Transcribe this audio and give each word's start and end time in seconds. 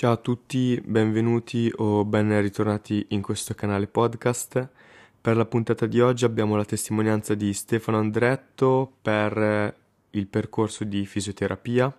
Ciao 0.00 0.12
a 0.12 0.16
tutti, 0.16 0.80
benvenuti 0.82 1.70
o 1.76 2.06
ben 2.06 2.40
ritornati 2.40 3.04
in 3.10 3.20
questo 3.20 3.52
canale 3.52 3.86
podcast. 3.86 4.66
Per 5.20 5.36
la 5.36 5.44
puntata 5.44 5.84
di 5.84 6.00
oggi 6.00 6.24
abbiamo 6.24 6.56
la 6.56 6.64
testimonianza 6.64 7.34
di 7.34 7.52
Stefano 7.52 7.98
Andretto 7.98 8.94
per 9.02 9.76
il 10.08 10.26
percorso 10.26 10.84
di 10.84 11.04
fisioterapia. 11.04 11.94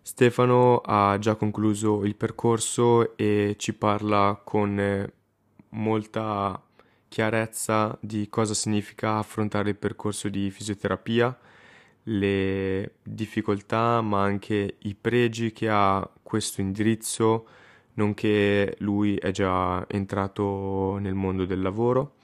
Stefano 0.00 0.78
ha 0.78 1.18
già 1.18 1.34
concluso 1.34 2.06
il 2.06 2.16
percorso 2.16 3.14
e 3.18 3.54
ci 3.58 3.74
parla 3.74 4.40
con 4.42 5.12
molta 5.68 6.58
chiarezza 7.06 7.98
di 8.00 8.30
cosa 8.30 8.54
significa 8.54 9.18
affrontare 9.18 9.68
il 9.68 9.76
percorso 9.76 10.30
di 10.30 10.50
fisioterapia, 10.50 11.38
le 12.04 12.94
difficoltà 13.02 14.00
ma 14.00 14.22
anche 14.22 14.76
i 14.78 14.94
pregi 14.94 15.52
che 15.52 15.68
ha 15.68 16.10
questo 16.30 16.60
indirizzo, 16.60 17.46
nonché 17.94 18.76
lui 18.78 19.16
è 19.16 19.32
già 19.32 19.84
entrato 19.88 20.96
nel 21.00 21.14
mondo 21.14 21.44
del 21.44 21.60
lavoro. 21.60 22.14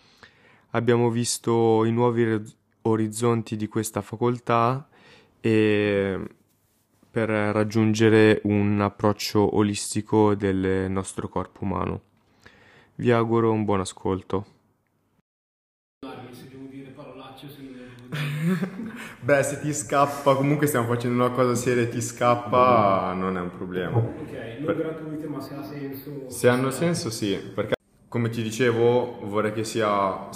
Abbiamo 0.70 1.10
visto 1.10 1.84
i 1.84 1.90
nuovi 1.90 2.40
orizzonti 2.82 3.56
di 3.56 3.66
questa 3.66 4.02
facoltà 4.02 4.88
e 5.40 6.20
per 7.10 7.28
raggiungere 7.28 8.40
un 8.44 8.80
approccio 8.80 9.56
olistico 9.56 10.36
del 10.36 10.88
nostro 10.88 11.28
corpo 11.28 11.64
umano. 11.64 12.00
Vi 12.94 13.10
auguro 13.10 13.50
un 13.50 13.64
buon 13.64 13.80
ascolto. 13.80 14.46
Se 16.30 16.48
devo 16.48 16.66
dire 16.70 16.90
parolacce, 16.90 17.48
se 17.48 17.60
ne 17.62 18.35
Beh, 19.20 19.42
se 19.42 19.60
ti 19.60 19.72
scappa, 19.72 20.34
comunque 20.34 20.66
stiamo 20.66 20.86
facendo 20.86 21.24
una 21.24 21.32
cosa 21.34 21.54
seria 21.54 21.82
e 21.82 21.88
ti 21.88 22.00
scappa, 22.00 23.12
non 23.14 23.36
è 23.36 23.40
un 23.40 23.50
problema. 23.50 23.98
Ok, 23.98 24.58
non 24.60 24.74
gratuite, 24.76 25.26
ma 25.26 25.40
se 25.40 25.54
ha 25.54 25.62
senso. 25.62 26.24
Se 26.26 26.48
hanno 26.48 26.70
senso, 26.70 27.10
sì, 27.10 27.36
perché 27.36 27.74
come 28.08 28.28
ti 28.30 28.42
dicevo, 28.42 29.18
vorrei 29.26 29.52
che 29.52 29.64
sia 29.64 30.28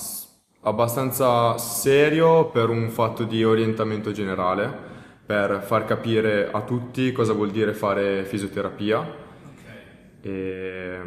abbastanza 0.62 1.56
serio 1.58 2.50
per 2.50 2.68
un 2.68 2.90
fatto 2.90 3.24
di 3.24 3.44
orientamento 3.44 4.12
generale, 4.12 4.88
per 5.24 5.62
far 5.62 5.84
capire 5.84 6.50
a 6.50 6.62
tutti 6.62 7.12
cosa 7.12 7.32
vuol 7.32 7.50
dire 7.50 7.72
fare 7.74 8.24
fisioterapia. 8.24 8.98
Ok. 9.42 9.64
E... 10.20 11.00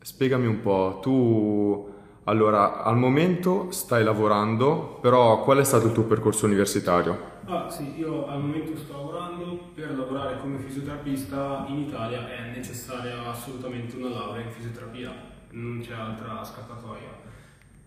Spiegami 0.00 0.46
un 0.46 0.60
po', 0.60 0.98
tu 1.02 1.95
allora 2.28 2.82
al 2.82 2.96
momento 2.96 3.70
stai 3.70 4.02
lavorando, 4.02 4.98
però 5.00 5.42
qual 5.42 5.58
è 5.58 5.64
stato 5.64 5.86
il 5.86 5.92
tuo 5.92 6.04
percorso 6.04 6.46
universitario? 6.46 7.34
Ah 7.44 7.70
sì, 7.70 7.96
io 7.96 8.26
al 8.26 8.40
momento 8.40 8.76
sto 8.76 8.94
lavorando, 8.94 9.70
per 9.72 9.96
lavorare 9.96 10.40
come 10.40 10.58
fisioterapista 10.58 11.66
in 11.68 11.78
Italia 11.78 12.28
è 12.28 12.50
necessaria 12.50 13.28
assolutamente 13.28 13.96
una 13.96 14.08
laurea 14.08 14.42
in 14.42 14.50
fisioterapia, 14.50 15.12
non 15.50 15.80
c'è 15.80 15.94
altra 15.94 16.42
scappatoia. 16.42 17.24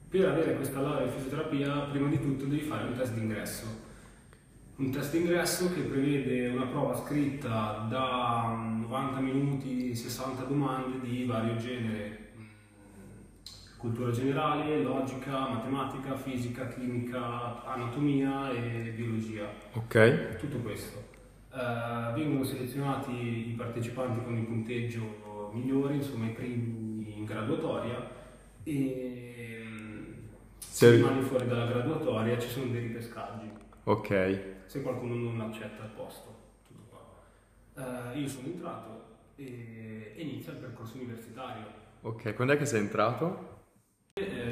Per 0.10 0.26
avere 0.26 0.56
questa 0.56 0.80
laurea 0.80 1.08
in 1.08 1.12
fisioterapia, 1.12 1.72
prima 1.92 2.08
di 2.08 2.22
tutto 2.22 2.46
devi 2.46 2.62
fare 2.62 2.88
un 2.88 2.96
test 2.96 3.14
d'ingresso. 3.14 3.66
Un 4.78 4.90
test 4.90 5.12
d'ingresso 5.12 5.74
che 5.74 5.82
prevede 5.82 6.48
una 6.48 6.68
prova 6.68 6.96
scritta 6.96 7.86
da 7.90 8.56
90 8.56 9.20
minuti, 9.20 9.94
60 9.94 10.44
domande 10.44 11.02
di 11.02 11.26
vario 11.26 11.58
genere, 11.58 12.29
cultura 13.80 14.12
generale, 14.12 14.84
logica, 14.84 15.48
matematica, 15.48 16.14
fisica, 16.14 16.68
chimica, 16.68 17.64
anatomia 17.64 18.52
e 18.52 18.92
biologia. 18.94 19.50
Ok. 19.74 20.36
Tutto 20.36 20.58
questo. 20.58 21.08
Uh, 21.50 22.14
vengono 22.14 22.44
selezionati 22.44 23.52
i 23.52 23.54
partecipanti 23.58 24.22
con 24.24 24.38
il 24.38 24.44
punteggio 24.44 25.50
migliore, 25.54 25.96
insomma 25.96 26.26
i 26.26 26.32
primi 26.32 27.18
in 27.18 27.24
graduatoria 27.24 28.18
e 28.64 29.66
se 30.60 30.92
rimani 30.92 31.22
fuori 31.22 31.48
dalla 31.48 31.66
graduatoria 31.66 32.38
ci 32.38 32.50
sono 32.50 32.72
dei 32.72 32.82
ripescaggi. 32.82 33.50
Ok. 33.86 34.40
Se 34.66 34.82
qualcuno 34.82 35.16
non 35.16 35.40
accetta 35.40 35.86
il 35.86 35.92
posto. 35.96 36.36
Tutto 36.68 36.84
qua. 36.90 38.12
Uh, 38.14 38.18
io 38.18 38.28
sono 38.28 38.48
entrato 38.48 39.06
e 39.38 40.16
inizia 40.18 40.52
il 40.52 40.58
percorso 40.58 40.98
universitario. 40.98 41.78
Ok, 42.02 42.34
quando 42.36 42.54
è 42.54 42.58
che 42.58 42.66
sei 42.66 42.82
entrato? 42.82 43.49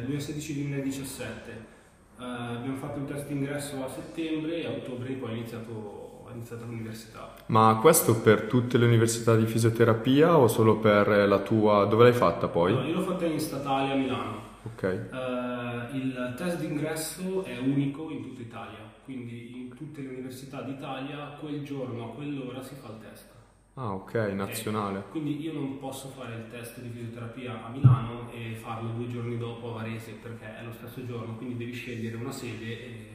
2016-2017. 0.08 1.76
Uh, 2.18 2.24
abbiamo 2.24 2.78
fatto 2.78 3.00
il 3.00 3.06
test 3.06 3.30
ingresso 3.30 3.84
a 3.84 3.90
settembre 3.90 4.62
e 4.62 4.66
a 4.66 4.72
ottobre 4.72 5.14
poi 5.14 5.30
è 5.30 5.34
iniziato, 5.34 6.26
è 6.28 6.34
iniziata 6.34 6.66
l'università. 6.66 7.34
Ma 7.48 7.78
questo 7.80 8.20
per 8.22 8.44
tutte 8.44 8.78
le 8.78 8.86
università 8.86 9.36
di 9.36 9.46
fisioterapia 9.46 10.36
o 10.38 10.48
solo 10.48 10.78
per 10.78 11.08
la 11.08 11.40
tua? 11.40 11.86
Dove 11.86 12.06
l'hai 12.06 12.14
fatta 12.14 12.48
poi? 12.48 12.74
No, 12.74 12.84
io 12.84 12.96
l'ho 12.96 13.04
fatta 13.04 13.26
in 13.26 13.40
statale 13.40 13.92
a 13.92 13.96
Milano. 13.96 14.42
Ok. 14.64 15.10
Uh, 15.12 15.96
il 15.96 16.34
test 16.36 16.58
d'ingresso 16.58 17.44
è 17.44 17.58
unico 17.58 18.10
in 18.10 18.22
tutta 18.22 18.42
Italia, 18.42 18.80
quindi 19.06 19.56
in 19.56 19.76
tutte 19.76 20.02
le 20.02 20.08
università 20.08 20.62
d'Italia 20.62 21.38
quel 21.40 21.64
giorno 21.64 22.06
a 22.06 22.16
quell'ora 22.16 22.64
si 22.64 22.74
fa 22.76 22.88
il 22.88 23.00
test. 23.00 23.37
Ah, 23.80 23.94
ok, 23.94 24.14
nazionale. 24.34 24.98
Okay. 24.98 25.12
Quindi 25.12 25.40
io 25.40 25.54
non 25.54 25.78
posso 25.78 26.08
fare 26.08 26.34
il 26.34 26.48
test 26.50 26.80
di 26.80 26.90
fisioterapia 26.90 27.64
a 27.64 27.70
Milano 27.70 28.32
e 28.32 28.56
farlo 28.56 28.90
due 28.90 29.08
giorni 29.08 29.38
dopo 29.38 29.70
a 29.70 29.74
Varese 29.74 30.14
perché 30.14 30.58
è 30.58 30.64
lo 30.64 30.72
stesso 30.72 31.06
giorno, 31.06 31.36
quindi 31.38 31.58
devi 31.58 31.74
scegliere 31.74 32.16
una 32.16 32.32
sede 32.32 32.66
e 32.66 33.08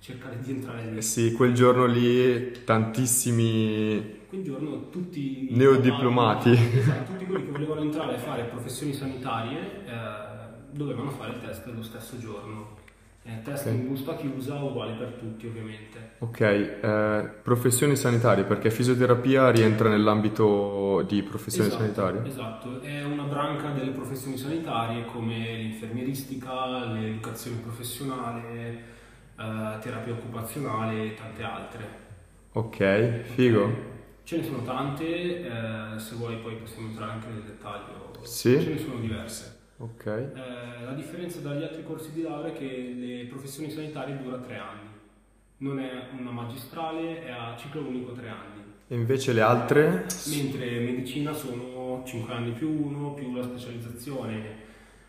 cercare 0.00 0.38
di 0.40 0.52
entrare 0.52 0.90
lì. 0.90 0.96
Eh 0.96 1.02
sì, 1.02 1.32
quel 1.32 1.52
giorno 1.52 1.84
lì 1.84 2.64
tantissimi 2.64 4.24
quel 4.26 4.42
giorno 4.42 4.88
tutti 4.88 5.48
neodiplomati, 5.50 6.50
esatto, 6.50 7.12
tutti 7.12 7.26
quelli 7.26 7.44
che 7.44 7.50
volevano 7.50 7.82
entrare 7.82 8.14
a 8.14 8.18
fare 8.18 8.44
professioni 8.44 8.94
sanitarie 8.94 9.84
eh, 9.84 10.70
dovevano 10.70 11.10
fare 11.10 11.34
il 11.34 11.40
test 11.40 11.66
lo 11.66 11.82
stesso 11.82 12.18
giorno. 12.18 12.84
Eh, 13.28 13.42
test 13.42 13.66
okay. 13.66 13.76
in 13.76 13.88
busta 13.88 14.14
chiusa 14.14 14.54
uguale 14.54 14.92
per 14.92 15.14
tutti 15.18 15.48
ovviamente. 15.48 16.12
Ok, 16.18 16.40
eh, 16.40 17.30
professioni 17.42 17.96
sanitarie 17.96 18.44
perché 18.44 18.70
fisioterapia 18.70 19.50
rientra 19.50 19.88
nell'ambito 19.88 21.02
di 21.08 21.24
professioni 21.24 21.66
esatto, 21.66 21.82
sanitarie? 21.82 22.24
Esatto, 22.24 22.80
è 22.80 23.02
una 23.02 23.24
branca 23.24 23.70
delle 23.70 23.90
professioni 23.90 24.36
sanitarie 24.36 25.06
come 25.06 25.56
l'infermieristica, 25.56 26.86
l'educazione 26.86 27.56
professionale, 27.56 28.82
eh, 29.36 29.78
terapia 29.80 30.12
occupazionale 30.12 31.06
e 31.06 31.14
tante 31.14 31.42
altre. 31.42 31.84
Ok, 32.52 33.20
figo. 33.34 33.64
Okay. 33.64 33.94
Ce 34.22 34.36
ne 34.36 34.44
sono 34.44 34.62
tante, 34.62 35.04
eh, 35.04 35.98
se 35.98 36.14
vuoi 36.14 36.36
poi 36.36 36.54
possiamo 36.54 36.88
entrare 36.88 37.12
anche 37.12 37.26
nel 37.28 37.42
dettaglio. 37.42 38.12
Sì. 38.22 38.60
Ce 38.60 38.70
ne 38.70 38.78
sono 38.78 39.00
diverse. 39.00 39.55
Ok. 39.78 40.06
Eh, 40.06 40.84
la 40.84 40.92
differenza 40.92 41.40
dagli 41.40 41.62
altri 41.62 41.84
corsi 41.84 42.12
di 42.12 42.22
laurea 42.22 42.52
è 42.52 42.56
che 42.56 42.94
le 42.96 43.24
professioni 43.26 43.70
sanitarie 43.70 44.18
dura 44.22 44.38
tre 44.38 44.56
anni, 44.56 44.88
non 45.58 45.78
è 45.78 46.08
una 46.18 46.30
magistrale, 46.30 47.24
è 47.24 47.30
a 47.30 47.54
ciclo 47.58 47.82
unico 47.82 48.12
tre 48.12 48.28
anni. 48.28 48.64
E 48.88 48.94
invece 48.94 49.32
le 49.32 49.40
altre? 49.40 50.06
Mentre 50.28 50.78
medicina 50.78 51.32
sono 51.32 52.02
5 52.04 52.32
anni 52.32 52.52
più 52.52 52.70
uno, 52.70 53.14
più 53.14 53.34
la 53.34 53.42
specializzazione. 53.42 54.64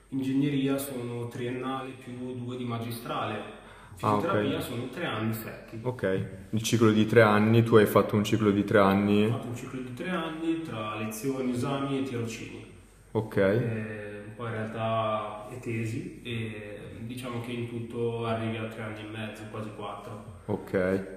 Ingegneria 0.09 0.77
sono 0.77 1.27
triennale 1.27 1.91
più 1.91 2.33
due 2.35 2.57
di 2.57 2.63
magistrale. 2.63 3.55
Fisioterapia 3.95 4.41
ah, 4.41 4.55
okay. 4.55 4.61
sono 4.61 4.89
tre 4.89 5.05
anni 5.05 5.33
secchi. 5.33 5.79
Ok, 5.81 6.27
il 6.51 6.61
ciclo 6.61 6.91
di 6.91 7.05
tre 7.05 7.21
anni, 7.21 7.63
tu 7.63 7.75
hai 7.75 7.85
fatto 7.85 8.15
un 8.15 8.23
ciclo 8.23 8.51
di 8.51 8.63
tre 8.63 8.79
anni? 8.79 9.25
Ho 9.25 9.31
fatto 9.31 9.47
un 9.47 9.55
ciclo 9.55 9.81
di 9.81 9.93
tre 9.93 10.09
anni 10.09 10.61
tra 10.61 10.95
lezioni, 10.97 11.51
esami 11.51 11.99
e 11.99 12.03
tirocini. 12.03 12.65
Ok. 13.11 13.37
Eh, 13.37 14.06
poi 14.37 14.49
in 14.49 14.53
realtà 14.53 15.49
è 15.49 15.59
tesi 15.59 16.21
e 16.21 16.99
diciamo 16.99 17.41
che 17.41 17.51
in 17.51 17.67
tutto 17.67 18.23
arrivi 18.27 18.57
a 18.57 18.67
tre 18.67 18.83
anni 18.83 18.99
e 18.99 19.09
mezzo, 19.09 19.41
quasi 19.49 19.71
quattro. 19.75 20.41
Ok. 20.45 21.15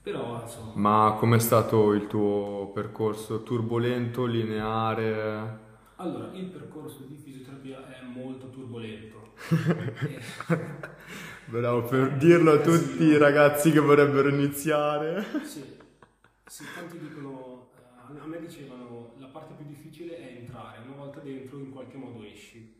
Però 0.00 0.40
insomma... 0.40 0.72
Ma 0.76 1.16
com'è 1.18 1.40
stato 1.40 1.92
il 1.92 2.06
tuo 2.06 2.70
percorso? 2.72 3.42
Turbolento, 3.42 4.26
lineare? 4.26 5.64
Allora, 5.96 6.30
il 6.34 6.44
percorso 6.44 7.02
di 7.08 7.16
fisioterapia 7.16 7.98
è 7.98 8.04
molto 8.04 8.48
turbolento. 8.50 9.32
Bravo, 11.46 11.82
per 11.82 12.16
dirlo 12.16 12.52
a 12.52 12.60
tutti 12.60 13.02
i 13.02 13.18
ragazzi 13.18 13.72
che 13.72 13.80
vorrebbero 13.80 14.28
iniziare. 14.28 15.24
Sì, 15.42 15.64
sì 16.44 16.64
tanti 16.76 16.98
dicono, 17.00 17.70
a 18.20 18.26
me 18.26 18.38
dicevano 18.40 19.14
la 19.18 19.26
parte 19.26 19.54
più 19.54 19.66
difficile 19.66 20.18
è 20.18 20.36
entrare, 20.38 20.78
una 20.84 20.96
volta 20.96 21.20
dentro 21.20 21.58
in 21.58 21.70
qualche 21.70 21.96
modo 21.96 22.22
esci. 22.22 22.74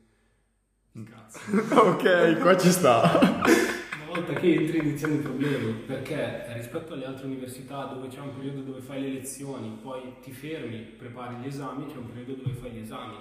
Cazzo. 1.04 1.38
ok, 1.90 2.38
qua 2.40 2.56
ci 2.56 2.70
sta. 2.70 3.18
Una 3.20 4.06
volta 4.06 4.32
che 4.34 4.54
entri 4.54 4.78
iniziano 4.78 5.14
i 5.14 5.18
problemi, 5.18 5.72
perché 5.86 6.46
rispetto 6.54 6.94
alle 6.94 7.04
altre 7.04 7.26
università 7.26 7.84
dove 7.84 8.08
c'è 8.08 8.20
un 8.20 8.34
periodo 8.34 8.60
dove 8.60 8.80
fai 8.80 9.02
le 9.02 9.08
lezioni, 9.08 9.78
poi 9.82 10.14
ti 10.22 10.30
fermi, 10.32 10.78
prepari 10.78 11.36
gli 11.36 11.46
esami, 11.46 11.86
c'è 11.86 11.96
un 11.96 12.06
periodo 12.06 12.42
dove 12.42 12.54
fai 12.54 12.70
gli 12.70 12.78
esami. 12.78 13.16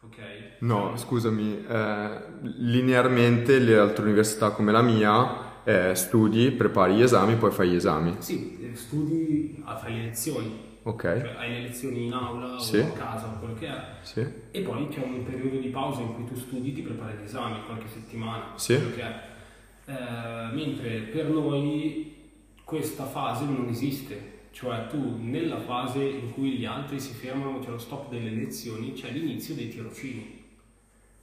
Ok? 0.00 0.16
No, 0.60 0.96
scusami, 0.96 1.64
eh, 1.66 2.20
linearmente 2.42 3.58
le 3.58 3.76
altre 3.78 4.04
università 4.04 4.50
come 4.50 4.70
la 4.70 4.82
mia 4.82 5.64
eh, 5.64 5.94
studi, 5.96 6.52
prepari 6.52 6.94
gli 6.94 7.02
esami, 7.02 7.34
poi 7.34 7.50
fai 7.50 7.70
gli 7.70 7.74
esami. 7.74 8.14
Sì, 8.20 8.70
studi, 8.74 9.60
fai 9.64 9.92
le 9.92 10.02
lezioni, 10.02 10.67
Ok. 10.88 11.02
Cioè 11.02 11.34
hai 11.36 11.50
le 11.52 11.60
lezioni 11.60 12.06
in 12.06 12.12
aula 12.12 12.58
Sì. 12.58 12.78
o 12.78 12.86
a 12.86 12.90
casa 12.92 13.26
o 13.26 13.38
quello 13.38 13.54
che 13.54 13.66
è. 13.66 13.80
Sì. 14.00 14.26
E 14.50 14.60
poi 14.62 14.88
c'è 14.88 15.02
un 15.04 15.22
periodo 15.24 15.58
di 15.58 15.68
pausa 15.68 16.00
in 16.00 16.14
cui 16.14 16.24
tu 16.24 16.34
studi, 16.34 16.72
ti 16.72 16.80
prepari 16.80 17.18
gli 17.20 17.24
esami, 17.24 17.58
qualche 17.66 17.88
settimana, 17.88 18.52
Sì. 18.56 18.72
Eh, 18.74 19.92
mentre 20.54 20.98
per 21.12 21.26
noi 21.28 22.14
questa 22.64 23.04
fase 23.04 23.44
non 23.44 23.66
esiste, 23.68 24.46
cioè 24.50 24.86
tu 24.88 25.16
nella 25.20 25.58
fase 25.60 26.02
in 26.02 26.32
cui 26.32 26.52
gli 26.58 26.64
altri 26.64 26.98
si 27.00 27.12
fermano, 27.14 27.58
c'è 27.60 27.70
lo 27.70 27.78
stop 27.78 28.10
delle 28.10 28.30
lezioni, 28.30 28.92
c'è 28.92 29.10
l'inizio 29.10 29.54
dei 29.54 29.68
tirocini. 29.68 30.44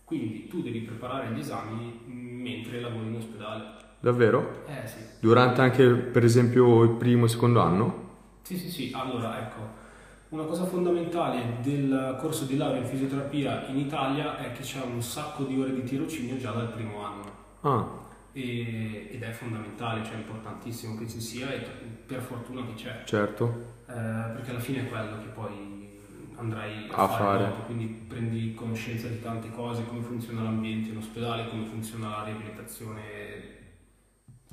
Quindi 0.03 0.47
tu 0.47 0.62
devi 0.62 0.79
preparare 0.79 1.31
gli 1.33 1.39
esami 1.39 2.01
mentre 2.06 2.79
lavori 2.81 3.07
in 3.07 3.15
ospedale. 3.15 3.63
Davvero? 4.00 4.63
Eh 4.67 4.88
sì. 4.88 4.97
Durante 5.19 5.62
anche, 5.62 5.88
per 5.89 6.23
esempio, 6.23 6.83
il 6.83 6.91
primo 6.91 7.25
e 7.25 7.29
secondo 7.29 7.62
anno? 7.62 8.03
Sì, 8.45 8.57
sì, 8.57 8.69
sì. 8.69 8.92
Allora, 8.94 9.39
ecco, 9.39 9.83
una 10.30 10.44
cosa 10.45 10.65
fondamentale 10.65 11.57
del 11.62 12.18
corso 12.19 12.45
di 12.45 12.57
laurea 12.57 12.81
in 12.81 12.88
fisioterapia 12.88 13.65
in 13.68 13.77
Italia 13.77 14.38
è 14.38 14.51
che 14.51 14.62
c'è 14.62 14.81
un 14.83 15.01
sacco 15.01 15.44
di 15.45 15.59
ore 15.59 15.74
di 15.74 15.83
tirocinio 15.83 16.38
già 16.38 16.51
dal 16.51 16.71
primo 16.71 17.03
anno. 17.03 17.44
Ah, 17.62 17.86
E- 18.31 19.09
ed 19.12 19.24
è 19.24 19.31
fondamentale, 19.31 20.03
cioè 20.03 20.15
è 20.15 20.18
importantissimo 20.18 20.95
che 20.97 21.07
ci 21.07 21.21
sia 21.21 21.51
e 21.51 21.62
per 22.06 22.21
fortuna 22.21 22.65
che 22.65 22.74
c'è, 22.74 23.03
certo. 23.06 23.74
Eh, 23.88 23.94
perché 23.94 24.50
alla 24.51 24.59
fine 24.59 24.81
è 24.81 24.89
quello 24.89 25.19
che 25.19 25.27
poi 25.27 26.03
andrai 26.36 26.89
a, 26.91 27.03
A 27.03 27.07
fare, 27.07 27.24
fare. 27.24 27.44
dopo, 27.45 27.62
quindi 27.63 27.86
prendi 28.07 28.53
conoscenza 28.53 29.07
di 29.07 29.21
tante 29.21 29.51
cose, 29.51 29.86
come 29.86 30.01
funziona 30.01 30.41
l'ambiente 30.44 30.89
in 30.89 30.98
ospedale, 30.98 31.48
come 31.50 31.65
funziona 31.65 32.09
la 32.09 32.24
riabilitazione, 32.24 33.55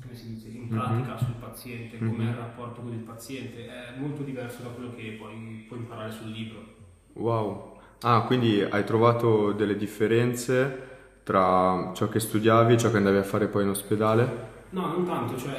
come 0.03 0.15
si 0.15 0.27
dice, 0.27 0.49
in 0.49 0.67
Mhm. 0.69 0.79
pratica 0.79 1.17
sul 1.17 1.33
paziente, 1.35 2.03
com'è 2.03 2.23
Mhm. 2.23 2.29
il 2.29 2.35
rapporto 2.35 2.81
con 2.81 2.93
il 2.93 2.99
paziente, 2.99 3.59
è 3.95 3.97
molto 3.99 4.23
diverso 4.23 4.61
da 4.61 4.69
quello 4.69 4.93
che 4.93 5.11
poi 5.17 5.63
puoi 5.67 5.79
imparare 5.79 6.11
sul 6.11 6.29
libro. 6.29 6.61
Wow. 7.15 7.79
Ah, 8.01 8.23
quindi 8.25 8.61
hai 8.61 8.83
trovato 8.83 9.51
delle 9.53 9.75
differenze 9.77 10.91
tra 11.23 11.91
ciò 11.95 12.09
che 12.09 12.19
studiavi 12.19 12.73
e 12.73 12.77
ciò 12.77 12.91
che 12.91 12.97
andavi 12.97 13.17
a 13.17 13.23
fare 13.23 13.47
poi 13.47 13.63
in 13.63 13.69
ospedale? 13.69 14.51
No, 14.69 14.87
non 14.87 15.05
tanto, 15.05 15.37
cioè 15.37 15.53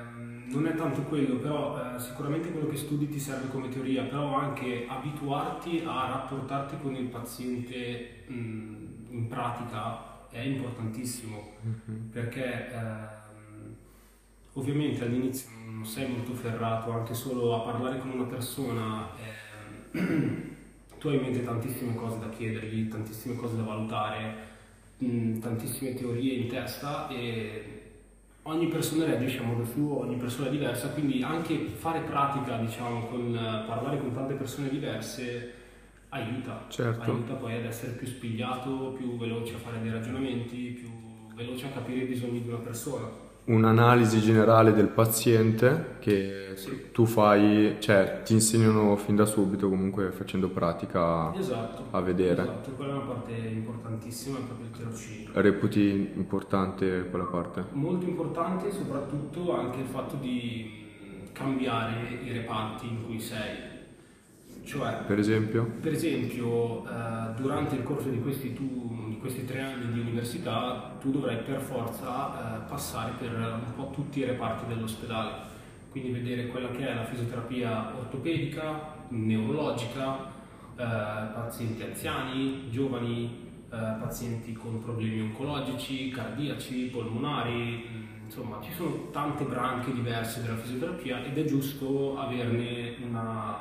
ehm, 0.00 0.48
non 0.50 0.66
è 0.66 0.74
tanto 0.74 1.02
quello, 1.02 1.36
però 1.36 1.94
eh, 1.96 1.98
sicuramente 2.00 2.50
quello 2.50 2.66
che 2.68 2.76
studi 2.76 3.08
ti 3.08 3.20
serve 3.20 3.48
come 3.48 3.68
teoria, 3.68 4.04
però 4.04 4.32
anche 4.32 4.86
abituarti 4.88 5.82
a 5.84 6.06
rapportarti 6.08 6.78
con 6.80 6.94
il 6.96 7.06
paziente 7.08 8.24
mh, 8.26 8.32
in 9.10 9.26
pratica 9.28 10.28
è 10.30 10.40
importantissimo, 10.40 11.52
perché 12.10 12.70
ehm, 12.70 13.15
ovviamente 14.56 15.04
all'inizio 15.04 15.48
non 15.70 15.84
sei 15.86 16.08
molto 16.08 16.32
ferrato, 16.34 16.90
anche 16.90 17.14
solo 17.14 17.54
a 17.54 17.60
parlare 17.60 17.98
con 17.98 18.10
una 18.10 18.24
persona, 18.24 19.08
ehm, 19.92 20.54
tu 20.98 21.08
hai 21.08 21.16
in 21.16 21.22
mente 21.22 21.44
tantissime 21.44 21.94
cose 21.94 22.18
da 22.18 22.28
chiedergli, 22.30 22.88
tantissime 22.88 23.36
cose 23.36 23.56
da 23.56 23.62
valutare 23.62 24.34
mh, 24.98 25.38
tantissime 25.38 25.94
teorie 25.94 26.34
in 26.34 26.48
testa 26.48 27.08
e 27.08 27.82
ogni 28.42 28.68
persona 28.68 29.04
reagisce 29.04 29.38
a 29.40 29.42
modo 29.42 29.64
suo, 29.64 30.00
ogni 30.00 30.16
persona 30.16 30.48
è 30.48 30.50
diversa, 30.50 30.88
quindi 30.88 31.22
anche 31.22 31.66
fare 31.66 32.00
pratica, 32.00 32.56
diciamo, 32.56 33.06
con 33.06 33.34
eh, 33.34 33.64
parlare 33.66 33.98
con 33.98 34.12
tante 34.12 34.34
persone 34.34 34.68
diverse 34.68 35.52
aiuta, 36.10 36.64
Certo. 36.68 37.02
aiuta 37.02 37.34
poi 37.34 37.54
ad 37.56 37.64
essere 37.64 37.92
più 37.92 38.06
spigliato, 38.06 38.94
più 38.96 39.16
veloce 39.18 39.54
a 39.54 39.58
fare 39.58 39.82
dei 39.82 39.90
ragionamenti, 39.90 40.70
più 40.70 40.88
veloce 41.34 41.66
a 41.66 41.70
capire 41.70 42.04
i 42.04 42.06
bisogni 42.06 42.40
di 42.42 42.48
una 42.48 42.58
persona. 42.58 43.24
Un'analisi 43.48 44.20
generale 44.20 44.72
del 44.72 44.88
paziente 44.88 45.96
che 46.00 46.42
Sì. 46.56 46.90
tu 46.90 47.04
fai, 47.06 47.76
cioè 47.78 48.22
ti 48.24 48.32
insegnano 48.32 48.96
fin 48.96 49.14
da 49.14 49.24
subito 49.24 49.68
comunque 49.68 50.10
facendo 50.10 50.48
pratica, 50.48 51.32
Esatto. 51.36 51.84
a 51.90 52.00
vedere. 52.00 52.42
Esatto, 52.42 52.70
quella 52.72 52.92
è 52.92 52.96
una 52.96 53.04
parte 53.04 53.32
importantissima, 53.36 54.38
è 54.38 54.40
proprio 54.40 54.66
il 54.66 54.72
tirocinio. 54.72 55.28
Reputi 55.34 56.12
importante 56.16 57.06
quella 57.08 57.26
parte? 57.26 57.64
Molto 57.72 58.06
importante 58.06 58.72
soprattutto 58.72 59.56
anche 59.56 59.78
il 59.80 59.86
fatto 59.86 60.16
di 60.16 60.84
cambiare 61.32 62.18
i 62.24 62.32
reparti 62.32 62.88
in 62.88 63.04
cui 63.04 63.20
sei. 63.20 63.74
Cioè, 64.64 65.04
Per 65.06 65.18
esempio? 65.20 65.70
per 65.80 65.92
esempio, 65.92 66.84
eh, 66.84 67.40
durante 67.40 67.76
il 67.76 67.84
corso 67.84 68.08
di 68.08 68.20
questi, 68.20 68.52
tu- 68.54 68.95
di 69.16 69.22
questi 69.22 69.46
tre 69.46 69.62
anni 69.62 69.92
di 69.92 70.00
università, 70.00 70.92
tu 71.00 71.10
dovrai 71.10 71.38
per 71.38 71.60
forza 71.60 72.58
eh, 72.64 72.68
passare 72.68 73.12
per 73.18 73.32
un 73.32 73.74
po' 73.74 73.90
tutti 73.90 74.20
i 74.20 74.24
reparti 74.24 74.66
dell'ospedale. 74.66 75.54
Quindi 75.90 76.10
vedere 76.10 76.48
quella 76.48 76.68
che 76.70 76.86
è 76.86 76.94
la 76.94 77.04
fisioterapia 77.04 77.94
ortopedica, 77.96 78.94
neurologica, 79.08 80.26
eh, 80.76 80.84
pazienti 81.34 81.82
anziani, 81.82 82.68
giovani, 82.70 83.44
eh, 83.70 83.76
pazienti 83.98 84.52
con 84.52 84.82
problemi 84.82 85.22
oncologici, 85.22 86.10
cardiaci, 86.10 86.90
polmonari, 86.92 87.88
mh, 87.88 88.24
insomma 88.26 88.60
ci 88.60 88.72
sono 88.72 89.08
tante 89.10 89.44
branche 89.44 89.92
diverse 89.94 90.42
della 90.42 90.56
fisioterapia 90.56 91.24
ed 91.24 91.38
è 91.38 91.44
giusto 91.44 92.18
averne 92.18 92.96
una, 93.02 93.58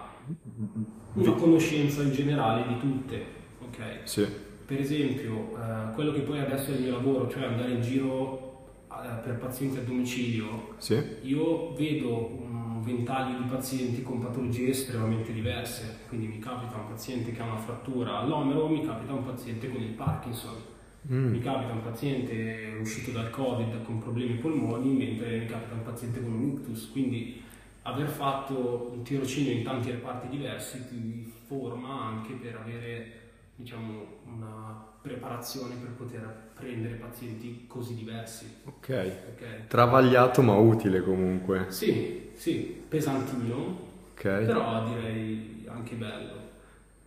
una 1.14 1.32
conoscenza 1.32 2.02
in 2.04 2.12
generale 2.12 2.68
di 2.68 2.78
tutte. 2.78 3.26
ok? 3.62 4.00
Sì. 4.04 4.54
Per 4.66 4.80
esempio, 4.80 5.56
eh, 5.58 5.94
quello 5.94 6.12
che 6.12 6.22
poi 6.22 6.40
adesso 6.40 6.72
è 6.72 6.76
il 6.76 6.82
mio 6.82 6.92
lavoro, 6.94 7.30
cioè 7.30 7.44
andare 7.44 7.72
in 7.72 7.82
giro 7.82 8.68
eh, 8.92 9.22
per 9.24 9.38
pazienti 9.38 9.78
a 9.78 9.82
domicilio, 9.82 10.74
Sì? 10.78 11.00
io 11.24 11.74
vedo 11.74 12.32
un 12.42 12.82
ventaglio 12.82 13.38
di 13.38 13.44
pazienti 13.48 14.02
con 14.02 14.20
patologie 14.22 14.70
estremamente 14.70 15.32
diverse, 15.34 16.00
quindi 16.08 16.28
mi 16.28 16.40
capita 16.40 16.78
un 16.78 16.88
paziente 16.90 17.32
che 17.32 17.42
ha 17.42 17.46
una 17.46 17.58
frattura 17.58 18.20
all'omero, 18.20 18.68
mi 18.68 18.84
capita 18.86 19.14
un 19.14 19.24
paziente 19.26 19.70
con 19.72 19.82
il 19.82 19.92
Parkinson, 19.94 20.56
Mm. 21.08 21.30
mi 21.34 21.40
capita 21.40 21.72
un 21.72 21.84
paziente 21.84 22.78
uscito 22.82 23.12
dal 23.12 23.30
Covid 23.30 23.84
con 23.84 24.00
problemi 24.00 24.34
polmoni, 24.40 24.90
mentre 24.92 25.38
mi 25.38 25.46
capita 25.46 25.76
un 25.76 25.84
paziente 25.84 26.20
con 26.20 26.34
un 26.34 26.48
ictus, 26.48 26.90
quindi 26.92 27.44
aver 27.84 28.08
fatto 28.08 28.90
un 28.96 29.04
tirocinio 29.04 29.52
in 29.52 29.64
tanti 29.64 29.92
reparti 29.92 30.36
diversi 30.36 30.88
ti 30.90 31.32
forma 31.46 32.06
anche 32.08 32.34
per 32.34 32.56
avere 32.60 33.12
diciamo, 33.56 34.20
una 34.26 34.94
preparazione 35.02 35.76
per 35.76 35.92
poter 35.92 36.52
prendere 36.54 36.96
pazienti 36.96 37.66
così 37.68 37.96
diversi. 37.96 38.64
Ok. 38.66 38.90
ok? 39.34 39.68
Travagliato 39.68 40.42
ma 40.42 40.56
utile 40.56 41.02
comunque. 41.04 41.66
Sì, 41.70 42.32
sì, 42.36 42.84
pesantino, 42.88 43.94
Ok. 44.14 44.24
però 44.44 44.84
direi 44.86 45.66
anche 45.68 45.96
bello. 45.96 46.54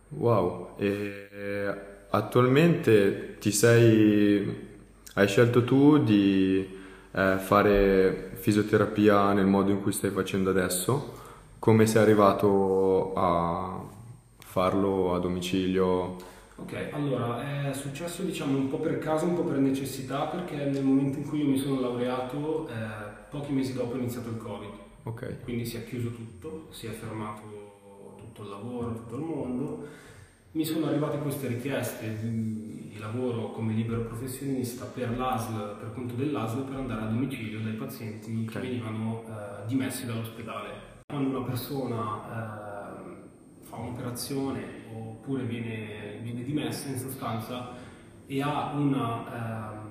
Wow. 0.09 0.75
E 0.77 1.73
attualmente 2.09 3.37
ti 3.39 3.51
sei... 3.51 4.67
Hai 5.13 5.27
scelto 5.27 5.63
tu 5.63 5.97
di 6.03 6.59
eh, 7.11 7.37
fare 7.39 8.31
fisioterapia 8.35 9.33
nel 9.33 9.45
modo 9.45 9.71
in 9.71 9.81
cui 9.81 9.91
stai 9.91 10.11
facendo 10.11 10.49
adesso? 10.49 11.17
Come 11.59 11.85
sei 11.85 12.01
arrivato 12.01 13.13
a 13.15 13.81
farlo 14.39 15.13
a 15.15 15.19
domicilio? 15.19 16.15
Ok, 16.61 16.89
allora 16.91 17.67
è 17.69 17.73
successo 17.73 18.23
diciamo 18.23 18.57
un 18.57 18.69
po' 18.69 18.79
per 18.79 18.99
caso, 18.99 19.25
un 19.25 19.35
po' 19.35 19.43
per 19.43 19.57
necessità, 19.57 20.25
perché 20.25 20.55
nel 20.65 20.83
momento 20.83 21.17
in 21.19 21.27
cui 21.27 21.39
io 21.39 21.47
mi 21.49 21.57
sono 21.57 21.79
laureato, 21.79 22.67
eh, 22.67 22.73
pochi 23.29 23.51
mesi 23.53 23.73
dopo 23.73 23.95
è 23.95 23.97
iniziato 23.97 24.29
il 24.29 24.37
Covid, 24.37 24.69
Ok. 25.03 25.43
quindi 25.43 25.65
si 25.65 25.77
è 25.77 25.85
chiuso 25.87 26.11
tutto, 26.11 26.67
si 26.71 26.87
è 26.87 26.91
fermato 26.91 28.13
tutto 28.17 28.43
il 28.43 28.49
lavoro, 28.49 28.93
tutto 28.93 29.15
il 29.15 29.21
mondo. 29.23 29.87
Mi 30.51 30.65
sono 30.65 30.87
arrivate 30.87 31.19
queste 31.19 31.47
richieste 31.47 32.19
di, 32.21 32.89
di 32.91 32.97
lavoro 32.99 33.51
come 33.51 33.73
libero 33.73 34.01
professionista 34.01 34.85
per 34.85 35.15
l'ASL, 35.17 35.77
per 35.79 35.93
conto 35.93 36.15
dell'ASL, 36.15 36.63
per 36.63 36.75
andare 36.79 37.01
a 37.01 37.05
domicilio 37.05 37.59
dai 37.61 37.73
pazienti 37.73 38.45
Ok. 38.45 38.51
che 38.53 38.59
venivano 38.59 39.23
eh, 39.27 39.65
dimessi 39.67 40.05
dall'ospedale. 40.05 40.97
Quando 41.07 41.37
una 41.37 41.45
persona 41.47 42.97
eh, 42.99 43.61
fa 43.61 43.75
un'operazione 43.77 44.78
oppure 45.29 45.43
viene, 45.43 46.17
viene 46.23 46.43
dimessa 46.43 46.89
in 46.89 46.97
sostanza 46.97 47.75
e 48.25 48.41
ha 48.41 48.71
una... 48.73 49.73
ehm, 49.73 49.87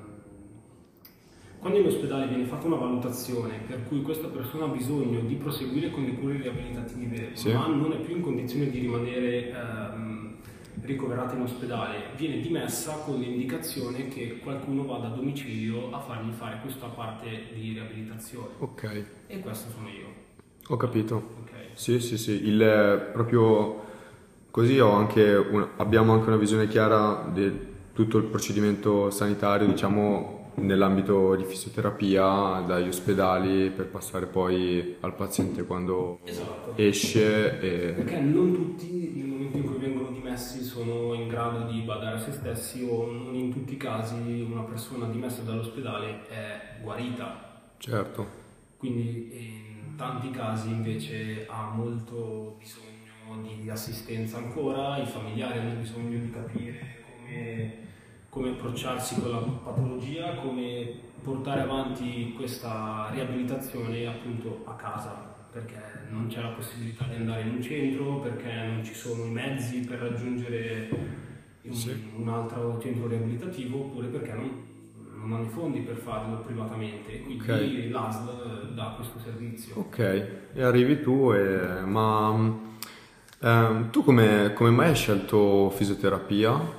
quando 1.60 1.78
in 1.78 1.86
ospedale 1.86 2.26
viene 2.28 2.44
fatta 2.44 2.66
una 2.66 2.76
valutazione 2.76 3.60
per 3.66 3.84
cui 3.88 4.02
questa 4.02 4.28
persona 4.28 4.64
ha 4.64 4.68
bisogno 4.68 5.20
di 5.20 5.34
proseguire 5.34 5.90
con 5.90 6.04
le 6.04 6.14
cure 6.14 6.36
riabilitative, 6.36 7.30
Sì. 7.34 7.52
ma 7.52 7.66
non 7.66 7.92
è 7.92 7.96
più 7.96 8.16
in 8.16 8.22
condizione 8.22 8.70
di 8.70 8.78
rimanere 8.78 9.50
ehm, 9.50 10.36
ricoverata 10.82 11.34
in 11.34 11.42
ospedale, 11.42 12.10
viene 12.16 12.40
dimessa 12.40 12.92
con 13.04 13.18
l'indicazione 13.18 14.08
che 14.08 14.38
qualcuno 14.38 14.84
vada 14.86 15.08
a 15.08 15.10
domicilio 15.10 15.92
a 15.92 15.98
fargli 16.00 16.30
fare 16.30 16.58
questa 16.62 16.86
parte 16.86 17.28
di 17.52 17.72
riabilitazione. 17.72 18.48
Ok. 18.58 19.04
E 19.26 19.40
questo 19.40 19.70
sono 19.70 19.88
io. 19.88 20.06
Ho 20.68 20.76
capito. 20.76 21.16
ok? 21.42 21.50
Sì, 21.72 21.98
sì, 21.98 22.16
sì, 22.16 22.46
il, 22.46 23.10
proprio 23.12 23.86
così 24.50 24.78
ho 24.78 24.90
anche 24.92 25.34
un- 25.34 25.66
abbiamo 25.76 26.12
anche 26.12 26.28
una 26.28 26.36
visione 26.36 26.68
chiara 26.68 27.28
di 27.32 27.66
tutto 27.92 28.18
il 28.18 28.24
procedimento 28.24 29.10
sanitario, 29.10 29.66
diciamo 29.66 30.36
nell'ambito 30.58 31.36
di 31.36 31.44
fisioterapia 31.44 32.64
dagli 32.66 32.88
ospedali 32.88 33.70
per 33.70 33.86
passare 33.86 34.26
poi 34.26 34.96
al 35.00 35.14
paziente 35.14 35.64
quando 35.64 36.18
Esatto. 36.24 36.72
esce 36.76 37.60
e... 37.60 37.92
Perché 37.92 38.18
non 38.20 38.52
tutti 38.52 39.12
nel 39.14 39.26
momento 39.26 39.56
in 39.56 39.64
cui 39.64 39.76
vengono 39.78 40.10
dimessi 40.10 40.62
sono 40.64 41.14
in 41.14 41.28
grado 41.28 41.70
di 41.70 41.80
badare 41.82 42.16
a 42.16 42.18
se 42.18 42.32
stessi 42.32 42.84
o 42.88 43.06
non 43.06 43.34
in 43.34 43.52
tutti 43.52 43.74
i 43.74 43.76
casi 43.76 44.46
una 44.50 44.62
persona 44.62 45.06
dimessa 45.06 45.42
dall'ospedale 45.42 46.26
è 46.28 46.80
guarita. 46.82 47.46
Certo, 47.78 48.26
Quindi 48.76 49.30
in 49.32 49.94
tanti 49.96 50.30
casi 50.30 50.70
invece 50.70 51.46
ha 51.48 51.70
molto 51.72 52.56
bisogno 52.58 52.97
di 53.60 53.68
assistenza 53.70 54.38
ancora, 54.38 54.98
i 54.98 55.06
familiari 55.06 55.58
hanno 55.58 55.80
bisogno 55.80 56.18
di 56.18 56.30
capire 56.30 57.04
come, 57.06 57.72
come 58.28 58.50
approcciarsi 58.50 59.20
con 59.20 59.30
la 59.30 59.38
patologia, 59.38 60.34
come 60.36 61.06
portare 61.22 61.60
avanti 61.62 62.32
questa 62.36 63.08
riabilitazione 63.12 64.06
appunto 64.06 64.62
a 64.64 64.74
casa, 64.74 65.34
perché 65.52 65.76
non 66.10 66.28
c'è 66.28 66.40
la 66.40 66.48
possibilità 66.50 67.04
di 67.04 67.16
andare 67.16 67.42
in 67.42 67.50
un 67.50 67.62
centro, 67.62 68.20
perché 68.20 68.52
non 68.52 68.84
ci 68.84 68.94
sono 68.94 69.24
i 69.24 69.30
mezzi 69.30 69.80
per 69.80 69.98
raggiungere 69.98 70.88
un, 71.62 72.00
un 72.16 72.28
altro 72.28 72.78
centro 72.80 73.08
riabilitativo, 73.08 73.78
oppure 73.80 74.06
perché 74.08 74.32
non, 74.32 74.64
non 75.16 75.32
hanno 75.32 75.44
i 75.44 75.48
fondi 75.48 75.80
per 75.80 75.96
farlo 75.96 76.40
privatamente. 76.40 77.20
Quindi 77.22 77.44
Ok. 77.50 77.88
l'ASL 77.90 78.72
dà 78.74 78.94
questo 78.96 79.18
servizio. 79.18 79.74
ok, 79.74 79.98
e 80.54 80.62
arrivi 80.62 81.00
tu 81.02 81.32
e... 81.32 81.80
ma 81.84 82.66
ehm, 83.40 83.90
tu 83.90 84.02
come, 84.04 84.52
come 84.54 84.70
mai 84.70 84.88
hai 84.88 84.94
scelto 84.94 85.70
fisioterapia? 85.70 86.76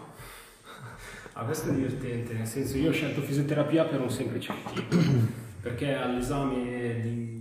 Ah, 1.33 1.43
questo 1.45 1.69
è 1.69 1.73
divertente, 1.73 2.33
nel 2.33 2.47
senso 2.47 2.77
io 2.77 2.89
ho 2.89 2.93
scelto 2.93 3.21
fisioterapia 3.21 3.85
per 3.85 4.01
un 4.01 4.09
semplice 4.09 4.53
motivo, 4.53 5.01
perché 5.61 5.95
all'esame 5.95 6.99
di- 7.01 7.37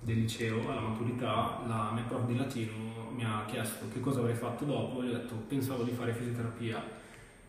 del 0.00 0.20
liceo, 0.20 0.70
alla 0.70 0.80
maturità, 0.80 1.62
la 1.66 1.90
mia 1.92 2.04
prof 2.06 2.24
di 2.26 2.36
latino 2.36 2.72
mi 3.14 3.24
ha 3.24 3.44
chiesto 3.46 3.86
che 3.92 4.00
cosa 4.00 4.20
avrei 4.20 4.34
fatto 4.34 4.64
dopo 4.64 5.02
e 5.02 5.08
ho 5.08 5.12
detto 5.12 5.34
pensavo 5.48 5.82
di 5.82 5.92
fare 5.92 6.12
fisioterapia 6.12 6.82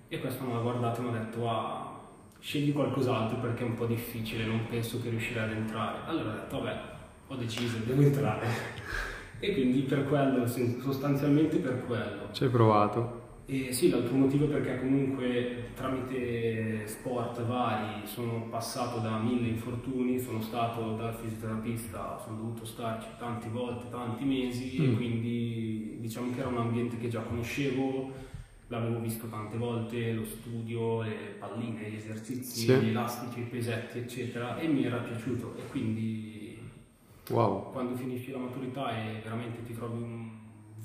e 0.07 0.19
questo 0.19 0.43
mi 0.45 0.53
ha 0.53 0.59
guardato 0.59 1.01
e 1.01 1.03
mi 1.03 1.09
ha 1.09 1.19
detto 1.19 1.49
ah, 1.49 1.99
scegli 2.39 2.71
qualcos'altro 2.71 3.37
perché 3.37 3.63
è 3.63 3.67
un 3.67 3.75
po' 3.75 3.85
difficile, 3.85 4.45
non 4.45 4.65
penso 4.67 5.01
che 5.01 5.09
riuscirai 5.09 5.51
ad 5.51 5.57
entrare. 5.57 5.99
Allora 6.05 6.29
ho 6.29 6.33
detto 6.33 6.59
vabbè, 6.61 6.81
ho 7.27 7.35
deciso, 7.35 7.77
devo 7.85 8.01
entrare. 8.01 8.47
E 9.45 9.53
quindi 9.53 9.81
per 9.81 10.05
quello, 10.07 10.47
sostanzialmente 10.47 11.57
per 11.57 11.85
quello. 11.85 12.29
Ci 12.31 12.45
hai 12.45 12.49
provato? 12.49 13.21
E 13.45 13.71
sì, 13.71 13.89
l'altro 13.91 14.15
motivo 14.15 14.45
è 14.45 14.47
perché 14.47 14.79
comunque 14.79 15.65
tramite 15.75 16.87
sport 16.87 17.43
vari 17.43 18.01
sono 18.05 18.47
passato 18.49 18.97
da 18.99 19.19
mille 19.19 19.49
infortuni, 19.49 20.19
sono 20.19 20.41
stato 20.41 20.95
dal 20.95 21.13
fisioterapista, 21.13 22.19
sono 22.25 22.37
dovuto 22.37 22.65
starci 22.65 23.07
tante 23.19 23.47
volte, 23.49 23.85
tanti 23.91 24.23
mesi 24.25 24.77
e 24.77 24.81
Mm. 24.87 24.95
quindi 24.95 25.97
diciamo 25.99 26.31
che 26.33 26.39
era 26.39 26.49
un 26.49 26.57
ambiente 26.57 26.97
che 26.97 27.07
già 27.07 27.19
conoscevo, 27.21 28.11
l'avevo 28.69 28.99
visto 28.99 29.27
tante 29.27 29.57
volte, 29.57 30.13
lo 30.13 30.25
studio, 30.25 31.03
le 31.03 31.35
palline, 31.37 31.87
gli 31.87 31.97
esercizi, 31.97 32.65
Sì. 32.65 32.73
gli 32.73 32.87
elastici, 32.89 33.41
i 33.41 33.43
pesetti 33.43 33.99
eccetera 33.99 34.57
e 34.57 34.67
mi 34.67 34.83
era 34.85 34.97
piaciuto 34.97 35.53
e 35.59 35.67
quindi 35.69 36.34
Wow, 37.29 37.71
quando 37.71 37.95
finisci 37.95 38.31
la 38.31 38.37
maturità 38.37 38.95
e 38.95 39.19
veramente 39.23 39.63
ti 39.63 39.73
trovi 39.73 40.01
un 40.01 40.29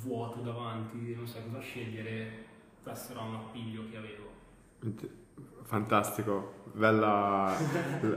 vuoto 0.03 0.41
davanti 0.41 1.13
e 1.13 1.15
non 1.15 1.27
sai 1.27 1.43
cosa 1.45 1.61
scegliere, 1.61 2.45
questo 2.83 3.13
era 3.13 3.23
un 3.23 3.35
appiglio 3.35 3.83
che 3.91 3.97
avevo. 3.99 4.29
fantastico, 5.65 6.53
bella 6.73 7.53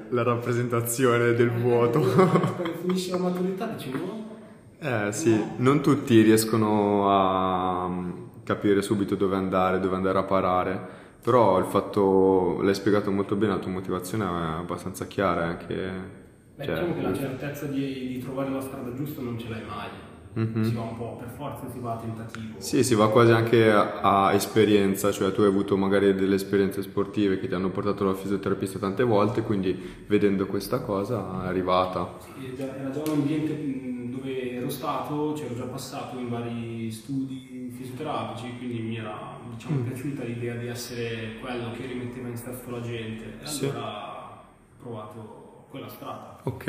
la, 0.09 0.23
rappresentazione 0.23 1.33
del 1.33 1.51
vuoto. 1.51 1.99
Quando 1.99 2.73
finisci 2.79 3.09
la 3.11 3.17
maturità 3.17 3.67
dici 3.67 3.91
no? 3.91 4.31
Eh 4.79 5.11
sì, 5.11 5.41
non 5.57 5.81
tutti 5.81 6.21
riescono 6.21 7.09
a 7.09 7.87
mm, 7.87 8.11
capire 8.43 8.81
subito 8.81 9.15
dove 9.15 9.35
andare, 9.35 9.79
dove 9.79 9.95
andare 9.95 10.17
a 10.17 10.23
parare, 10.23 10.79
però 11.21 11.59
il 11.59 11.65
fatto, 11.65 12.61
l'hai 12.61 12.75
spiegato 12.75 13.11
molto 13.11 13.35
bene, 13.35 13.53
la 13.53 13.59
tua 13.59 13.71
motivazione 13.71 14.23
è 14.23 14.27
abbastanza 14.27 15.07
chiara 15.07 15.45
anche... 15.45 16.21
Beh, 16.55 16.63
cioè, 16.65 16.73
diciamo 16.75 16.93
che 16.95 17.01
la 17.01 17.13
certezza 17.13 17.65
di, 17.65 18.07
di 18.07 18.17
trovare 18.19 18.49
la 18.51 18.61
strada 18.61 18.93
giusta 18.93 19.21
non 19.21 19.37
ce 19.39 19.49
l'hai 19.49 19.63
mai. 19.65 19.89
Mhm. 20.33 20.63
Si 20.63 20.73
va 20.75 20.81
un 20.81 20.97
po', 20.97 21.15
per 21.17 21.29
forza 21.29 21.69
si 21.69 21.79
va 21.79 21.93
a 21.93 21.97
tentativo. 21.99 22.59
Sì, 22.59 22.83
si 22.83 22.95
va 22.95 23.09
quasi 23.11 23.31
anche 23.31 23.71
a, 23.71 23.99
a 24.01 24.33
esperienza, 24.33 25.11
cioè 25.11 25.31
tu 25.31 25.41
hai 25.41 25.47
avuto 25.47 25.77
magari 25.77 26.13
delle 26.15 26.35
esperienze 26.35 26.81
sportive 26.81 27.39
che 27.39 27.47
ti 27.47 27.53
hanno 27.53 27.69
portato 27.69 28.05
dal 28.05 28.15
fisioterapista 28.15 28.79
tante 28.79 29.03
volte, 29.03 29.41
quindi 29.41 30.03
vedendo 30.07 30.45
questa 30.47 30.79
cosa 30.81 31.43
è 31.43 31.47
arrivata. 31.47 32.17
Sì, 32.19 32.55
era 32.57 32.89
già 32.91 33.01
un 33.01 33.09
ambiente 33.19 34.09
dove 34.09 34.51
ero 34.53 34.69
stato, 34.69 35.33
c'ero 35.33 35.55
già 35.55 35.65
passato 35.65 36.17
in 36.17 36.29
vari 36.29 36.91
studi 36.91 37.69
fisioterapici, 37.75 38.57
quindi 38.57 38.79
mi 38.79 38.97
era 38.97 39.39
diciamo, 39.53 39.79
Mm. 39.79 39.83
piaciuta 39.83 40.23
l'idea 40.23 40.55
di 40.55 40.67
essere 40.67 41.37
quello 41.39 41.71
che 41.71 41.85
rimetteva 41.85 42.27
in 42.27 42.37
sesto 42.37 42.69
la 42.71 42.81
gente. 42.81 43.41
E 43.41 43.45
Sì. 43.45 43.65
allora 43.65 43.81
ho 43.81 44.81
provato 44.81 45.42
quella 45.73 45.89
strada. 45.89 46.39
Ok, 46.43 46.67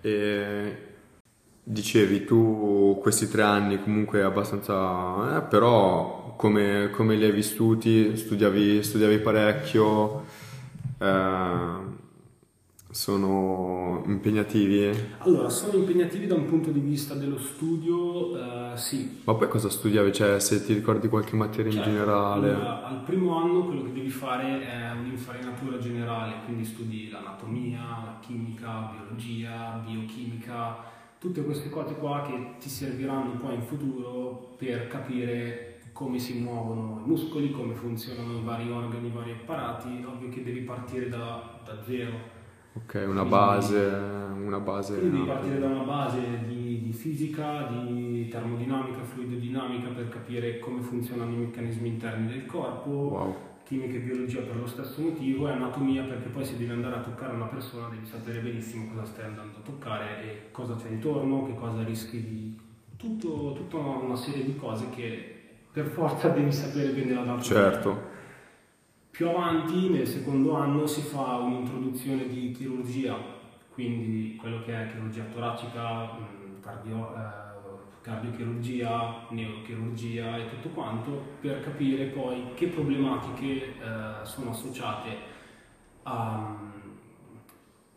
e 0.00 0.76
dicevi 1.64 2.24
tu 2.24 2.96
questi 3.02 3.28
tre 3.28 3.42
anni 3.42 3.82
comunque 3.82 4.22
abbastanza, 4.22 5.38
eh, 5.38 5.42
però 5.42 6.34
come, 6.36 6.88
come 6.92 7.16
li 7.16 7.24
hai 7.24 7.32
vissuti? 7.32 8.16
Studiavi, 8.16 8.80
studiavi 8.80 9.18
parecchio? 9.18 10.24
Eh, 11.00 11.96
sono 12.98 14.02
impegnativi? 14.06 14.90
Allora, 15.18 15.48
sono 15.48 15.78
impegnativi 15.78 16.26
da 16.26 16.34
un 16.34 16.46
punto 16.46 16.72
di 16.72 16.80
vista 16.80 17.14
dello 17.14 17.38
studio, 17.38 18.72
eh, 18.72 18.76
sì. 18.76 19.20
Ma 19.22 19.34
poi 19.34 19.46
cosa 19.46 19.70
studiavi? 19.70 20.12
Cioè, 20.12 20.40
se 20.40 20.64
ti 20.64 20.74
ricordi 20.74 21.06
qualche 21.06 21.36
materia 21.36 21.70
in 21.70 21.78
Certo, 21.78 21.90
generale? 21.90 22.50
allora, 22.54 22.86
al 22.88 23.02
primo 23.04 23.36
anno 23.36 23.66
quello 23.66 23.84
che 23.84 23.92
devi 23.92 24.08
fare 24.08 24.66
è 24.66 24.90
un'infarinatura 24.98 25.78
generale, 25.78 26.42
quindi 26.44 26.64
studi 26.64 27.08
l'anatomia, 27.08 27.78
la 27.78 28.18
chimica, 28.20 28.90
biologia, 28.92 29.80
biochimica, 29.86 30.78
tutte 31.20 31.44
queste 31.44 31.70
cose 31.70 31.94
qua 31.94 32.22
che 32.22 32.54
ti 32.58 32.68
serviranno 32.68 33.36
poi 33.38 33.54
in 33.54 33.62
futuro 33.62 34.54
per 34.58 34.88
capire 34.88 35.82
come 35.92 36.18
si 36.18 36.40
muovono 36.40 37.00
i 37.04 37.08
muscoli, 37.08 37.52
come 37.52 37.74
funzionano 37.74 38.38
i 38.38 38.42
vari 38.42 38.68
organi, 38.68 39.06
i 39.06 39.12
vari 39.12 39.30
apparati, 39.30 40.04
ovvio 40.04 40.28
che 40.30 40.42
devi 40.42 40.60
partire 40.62 41.08
da, 41.08 41.60
da 41.64 41.80
zero. 41.86 42.37
Ok, 42.84 43.04
una 43.06 43.24
base, 43.24 43.76
una 44.44 44.58
base... 44.58 44.98
Quindi 44.98 45.16
devi 45.16 45.28
partire 45.28 45.58
da 45.58 45.66
una 45.66 45.82
base 45.82 46.20
di, 46.46 46.80
di 46.80 46.92
fisica, 46.92 47.66
di 47.66 48.28
termodinamica, 48.28 49.02
fluidodinamica 49.02 49.88
per 49.88 50.08
capire 50.08 50.58
come 50.58 50.80
funzionano 50.80 51.32
i 51.32 51.36
meccanismi 51.36 51.88
interni 51.88 52.28
del 52.28 52.46
corpo, 52.46 52.90
Wow, 52.90 53.36
chimica 53.64 53.96
e 53.96 54.00
biologia 54.00 54.40
per 54.40 54.56
lo 54.56 54.66
stesso 54.66 55.02
motivo 55.02 55.48
e 55.48 55.52
anatomia 55.52 56.02
perché 56.04 56.28
poi 56.28 56.44
se 56.44 56.56
devi 56.56 56.70
andare 56.70 56.96
a 56.96 57.00
toccare 57.00 57.34
una 57.34 57.46
persona 57.46 57.88
devi 57.88 58.06
sapere 58.06 58.40
benissimo 58.40 58.90
cosa 58.92 59.04
stai 59.04 59.26
andando 59.26 59.58
a 59.58 59.60
toccare 59.62 60.22
e 60.22 60.50
cosa 60.52 60.74
c'è 60.76 60.88
intorno, 60.88 61.46
che 61.46 61.54
cosa 61.54 61.82
rischi 61.82 62.22
di... 62.22 62.58
Tutto, 62.96 63.52
tutta 63.54 63.76
una, 63.76 63.96
una 63.98 64.16
serie 64.16 64.44
di 64.44 64.56
cose 64.56 64.88
che 64.90 65.36
per 65.72 65.86
forza 65.86 66.28
devi 66.30 66.52
sapere 66.52 66.90
bene 66.90 67.14
la 67.14 67.22
data. 67.22 67.42
certo. 67.42 68.16
Più 69.18 69.28
avanti, 69.28 69.88
nel 69.88 70.06
secondo 70.06 70.54
anno, 70.54 70.86
si 70.86 71.00
fa 71.00 71.38
un'introduzione 71.38 72.28
di 72.28 72.52
chirurgia, 72.52 73.16
quindi 73.74 74.36
quello 74.36 74.62
che 74.62 74.72
è 74.72 74.92
chirurgia 74.92 75.24
toracica, 75.24 76.04
mh, 76.04 76.60
cardio, 76.60 77.16
eh, 77.16 78.00
cardiochirurgia, 78.00 79.26
neurochirurgia 79.30 80.36
e 80.36 80.48
tutto 80.50 80.68
quanto, 80.68 81.20
per 81.40 81.64
capire 81.64 82.04
poi 82.04 82.54
che 82.54 82.68
problematiche 82.68 83.64
eh, 83.64 84.24
sono 84.24 84.50
associate 84.50 85.16
a... 86.04 86.56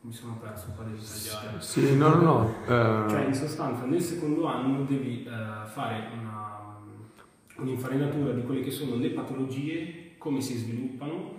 Mi 0.01 0.11
sono 0.11 0.39
perso 0.41 0.73
qua 0.75 0.85
devi 0.85 0.97
tagliare. 0.97 1.61
Sì, 1.61 1.97
no, 1.97 2.15
no, 2.15 2.21
no. 2.23 2.53
eh, 2.65 3.07
Cioè, 3.07 3.25
in 3.25 3.35
sostanza, 3.35 3.85
nel 3.85 4.01
secondo 4.01 4.47
anno 4.47 4.85
devi 4.85 5.23
eh, 5.23 5.67
fare 5.67 6.07
una, 6.19 6.77
un'infarinatura 7.57 8.31
di 8.31 8.41
quelle 8.41 8.61
che 8.61 8.71
sono 8.71 8.95
le 8.95 9.09
patologie, 9.09 10.00
come 10.21 10.39
si 10.39 10.55
sviluppano, 10.55 11.31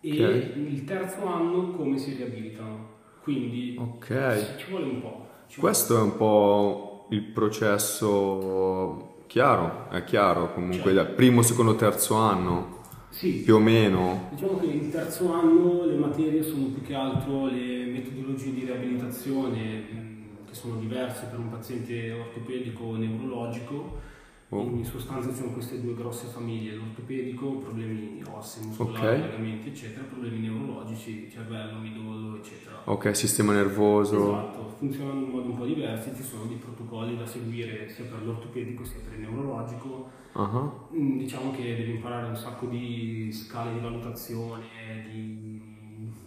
e 0.00 0.10
Ok. 0.10 0.56
il 0.56 0.84
terzo 0.84 1.26
anno 1.26 1.70
come 1.70 1.96
si 1.96 2.14
riabilitano. 2.14 2.94
Quindi 3.22 3.76
ok. 3.78 4.56
ci 4.56 4.70
vuole 4.70 4.84
un 4.86 5.00
po'. 5.00 5.26
Questo 5.58 5.96
è 5.96 6.00
un 6.02 6.16
po' 6.16 7.06
il 7.10 7.22
processo 7.22 9.14
chiaro, 9.26 9.88
è 9.90 10.02
chiaro 10.04 10.52
comunque, 10.52 10.92
dal 10.92 11.10
primo, 11.10 11.42
secondo, 11.42 11.76
terzo 11.76 12.14
anno, 12.14 12.50
vuole- 12.50 12.74
Sì, 13.10 13.42
più 13.42 13.54
o 13.54 13.58
meno. 13.60 14.28
Diciamo 14.32 14.58
che 14.58 14.66
il 14.66 14.90
terzo 14.90 15.32
anno 15.32 15.84
le 15.86 15.94
materie 15.96 16.42
sono 16.42 16.66
più 16.66 16.82
che 16.82 16.94
altro 16.94 17.46
le 17.46 17.84
metodologie 17.86 18.52
di 18.52 18.64
riabilitazione 18.64 19.60
mh, 19.78 20.46
che 20.48 20.54
sono 20.54 20.76
diverse 20.76 21.26
per 21.30 21.38
un 21.38 21.48
paziente 21.48 22.10
ortopedico 22.12 22.82
o 22.84 22.96
neurologico. 22.96 24.14
In 24.48 24.84
sostanza 24.84 25.30
ci 25.30 25.36
sono 25.38 25.50
queste 25.52 25.80
due 25.80 25.94
grosse 25.94 26.28
famiglie, 26.28 26.74
l'ortopedico, 26.76 27.56
problemi 27.58 28.22
ossei, 28.30 28.64
muscolari, 28.64 29.20
Ok. 29.22 29.30
legamenti, 29.30 29.68
eccetera, 29.70 30.04
problemi 30.04 30.38
neurologici, 30.38 31.28
cervello, 31.28 31.78
midollo, 31.80 32.36
eccetera. 32.36 32.80
Ok, 32.84 33.16
sistema 33.16 33.52
nervoso. 33.52 34.16
Esatto, 34.38 34.74
funzionano 34.78 35.20
in 35.20 35.28
modo 35.30 35.50
un 35.50 35.56
po' 35.56 35.64
diversi, 35.64 36.14
ci 36.14 36.22
sono 36.22 36.44
dei 36.44 36.56
protocolli 36.58 37.16
da 37.16 37.26
seguire 37.26 37.88
sia 37.88 38.04
per 38.04 38.24
l'ortopedico 38.24 38.84
sia 38.84 39.00
per 39.00 39.14
il 39.18 39.20
neurologico. 39.28 40.08
Ah, 40.34 40.84
Mm, 40.94 41.18
Diciamo 41.18 41.50
che 41.50 41.62
devi 41.76 41.90
imparare 41.96 42.28
un 42.28 42.36
sacco 42.36 42.66
di 42.66 43.30
scale 43.32 43.72
di 43.72 43.80
valutazione, 43.80 45.02
di 45.10 45.60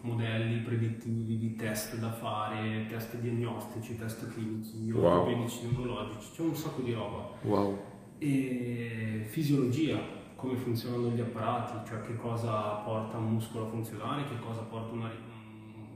modelli 0.01 0.59
predittivi, 0.59 1.37
di 1.37 1.55
test 1.55 1.95
da 1.97 2.11
fare, 2.11 2.85
test 2.89 3.15
diagnostici, 3.17 3.97
test 3.97 4.27
clinici, 4.33 4.91
Wow. 4.91 5.19
ortopedici, 5.21 5.67
neurologici, 5.71 6.31
c'è 6.33 6.41
un 6.41 6.55
sacco 6.55 6.81
di 6.81 6.91
roba. 6.93 7.29
Wow. 7.43 7.77
E 8.19 9.23
fisiologia, 9.27 9.97
come 10.35 10.55
funzionano 10.57 11.09
gli 11.09 11.21
apparati, 11.21 11.87
cioè 11.89 12.01
che 12.01 12.15
cosa 12.17 12.51
porta 12.83 13.17
un 13.17 13.31
muscolo 13.33 13.65
a 13.65 13.69
funzionare, 13.69 14.23
che 14.25 14.37
cosa 14.39 14.61
porta 14.61 14.93
una, 14.93 15.09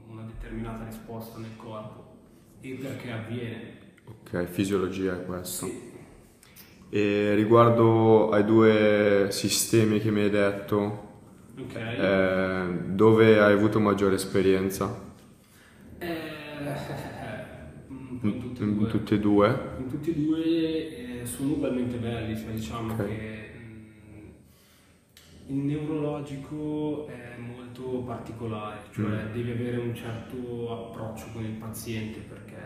una 0.08 0.22
determinata 0.22 0.84
risposta 0.84 1.38
nel 1.38 1.54
corpo 1.56 2.16
e 2.60 2.78
perché 2.80 3.12
avviene. 3.12 3.78
Ok, 4.06 4.44
fisiologia 4.46 5.20
è 5.20 5.24
questo. 5.24 5.66
Sì. 5.66 5.92
E 6.90 7.34
riguardo 7.34 8.30
ai 8.30 8.44
due 8.44 9.28
sistemi 9.30 10.00
che 10.00 10.10
mi 10.10 10.22
hai 10.22 10.30
detto, 10.30 11.02
Ok. 11.58 11.74
eh, 11.74 12.66
dove 12.86 13.40
hai 13.40 13.52
avuto 13.52 13.80
maggiore 13.80 14.14
esperienza? 14.14 15.02
Eh, 15.98 16.08
in 18.22 18.86
tutti 18.88 19.14
e 19.14 19.18
due. 19.18 19.58
In 19.78 19.88
tutti 19.88 20.10
e 20.10 20.14
due 20.14 21.03
sono 21.26 21.52
ugualmente 21.54 21.96
belli, 21.98 22.36
cioè 22.36 22.52
diciamo 22.52 22.92
Ok. 22.92 23.06
che 23.06 23.50
mm, 23.56 24.28
il 25.48 25.56
neurologico 25.56 27.06
è 27.08 27.36
molto 27.38 28.02
particolare, 28.06 28.80
cioè 28.92 29.24
Mm. 29.24 29.32
devi 29.32 29.50
avere 29.50 29.76
un 29.78 29.94
certo 29.94 30.88
approccio 30.90 31.26
con 31.32 31.44
il 31.44 31.52
paziente 31.52 32.20
perché 32.20 32.56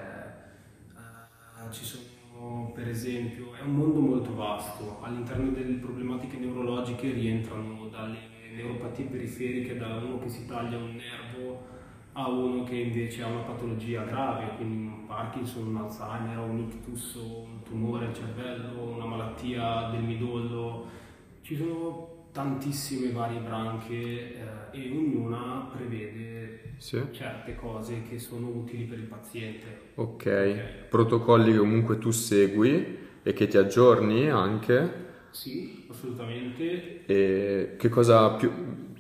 eh, 0.95 1.73
ci 1.73 1.85
sono, 1.85 2.71
per 2.75 2.89
esempio, 2.89 3.57
è 3.57 3.63
un 3.63 3.75
mondo 3.75 4.01
molto 4.01 4.35
vasto, 4.35 4.99
all'interno 5.03 5.51
delle 5.51 5.75
problematiche 5.79 6.37
neurologiche 6.39 7.11
rientrano 7.13 7.89
dalle 7.89 8.19
neuropatie 8.55 9.07
periferiche, 9.07 9.77
da 9.77 9.97
uno 9.97 10.19
che 10.19 10.29
si 10.29 10.47
taglia 10.47 10.77
un 10.79 10.95
nervo 10.97 11.77
a 12.13 12.29
uno 12.29 12.65
che 12.65 12.77
invece 12.77 13.23
ha 13.23 13.27
una 13.29 13.43
patologia 13.43 14.03
grave, 14.05 14.57
quindi 14.57 14.87
un 14.87 15.07
Parkinson, 15.07 15.69
un 15.69 15.77
Alzheimer, 15.77 16.39
un 16.39 16.59
ictus, 16.59 17.15
un 17.15 17.58
tumore 17.69 18.07
al 18.07 18.15
cervello, 18.15 18.95
una 18.95 19.05
malattia 19.07 19.89
del 19.91 20.03
midollo. 20.03 20.87
Ci 21.43 21.57
sono 21.57 22.27
tantissime 22.33 23.11
varie 23.13 23.41
branche 23.41 23.95
eh, 23.95 24.39
e 24.73 24.91
ognuna 24.91 25.69
prevede 25.73 26.75
Sì. 26.79 27.03
certe 27.11 27.55
cose 27.57 28.03
che 28.09 28.19
sono 28.19 28.49
utili 28.49 28.85
per 28.85 28.99
il 28.99 29.07
paziente. 29.07 29.93
Ok. 29.95 30.87
Protocolli 30.89 31.53
che 31.53 31.59
comunque 31.59 31.99
tu 31.99 32.11
segui 32.11 32.97
e 33.23 33.33
che 33.33 33.47
ti 33.49 33.57
aggiorni 33.57 34.29
anche. 34.31 35.07
Sì, 35.31 35.87
assolutamente. 35.91 37.05
E 37.07 37.75
che 37.79 37.89
cosa 37.89 38.35
più... 38.35 38.51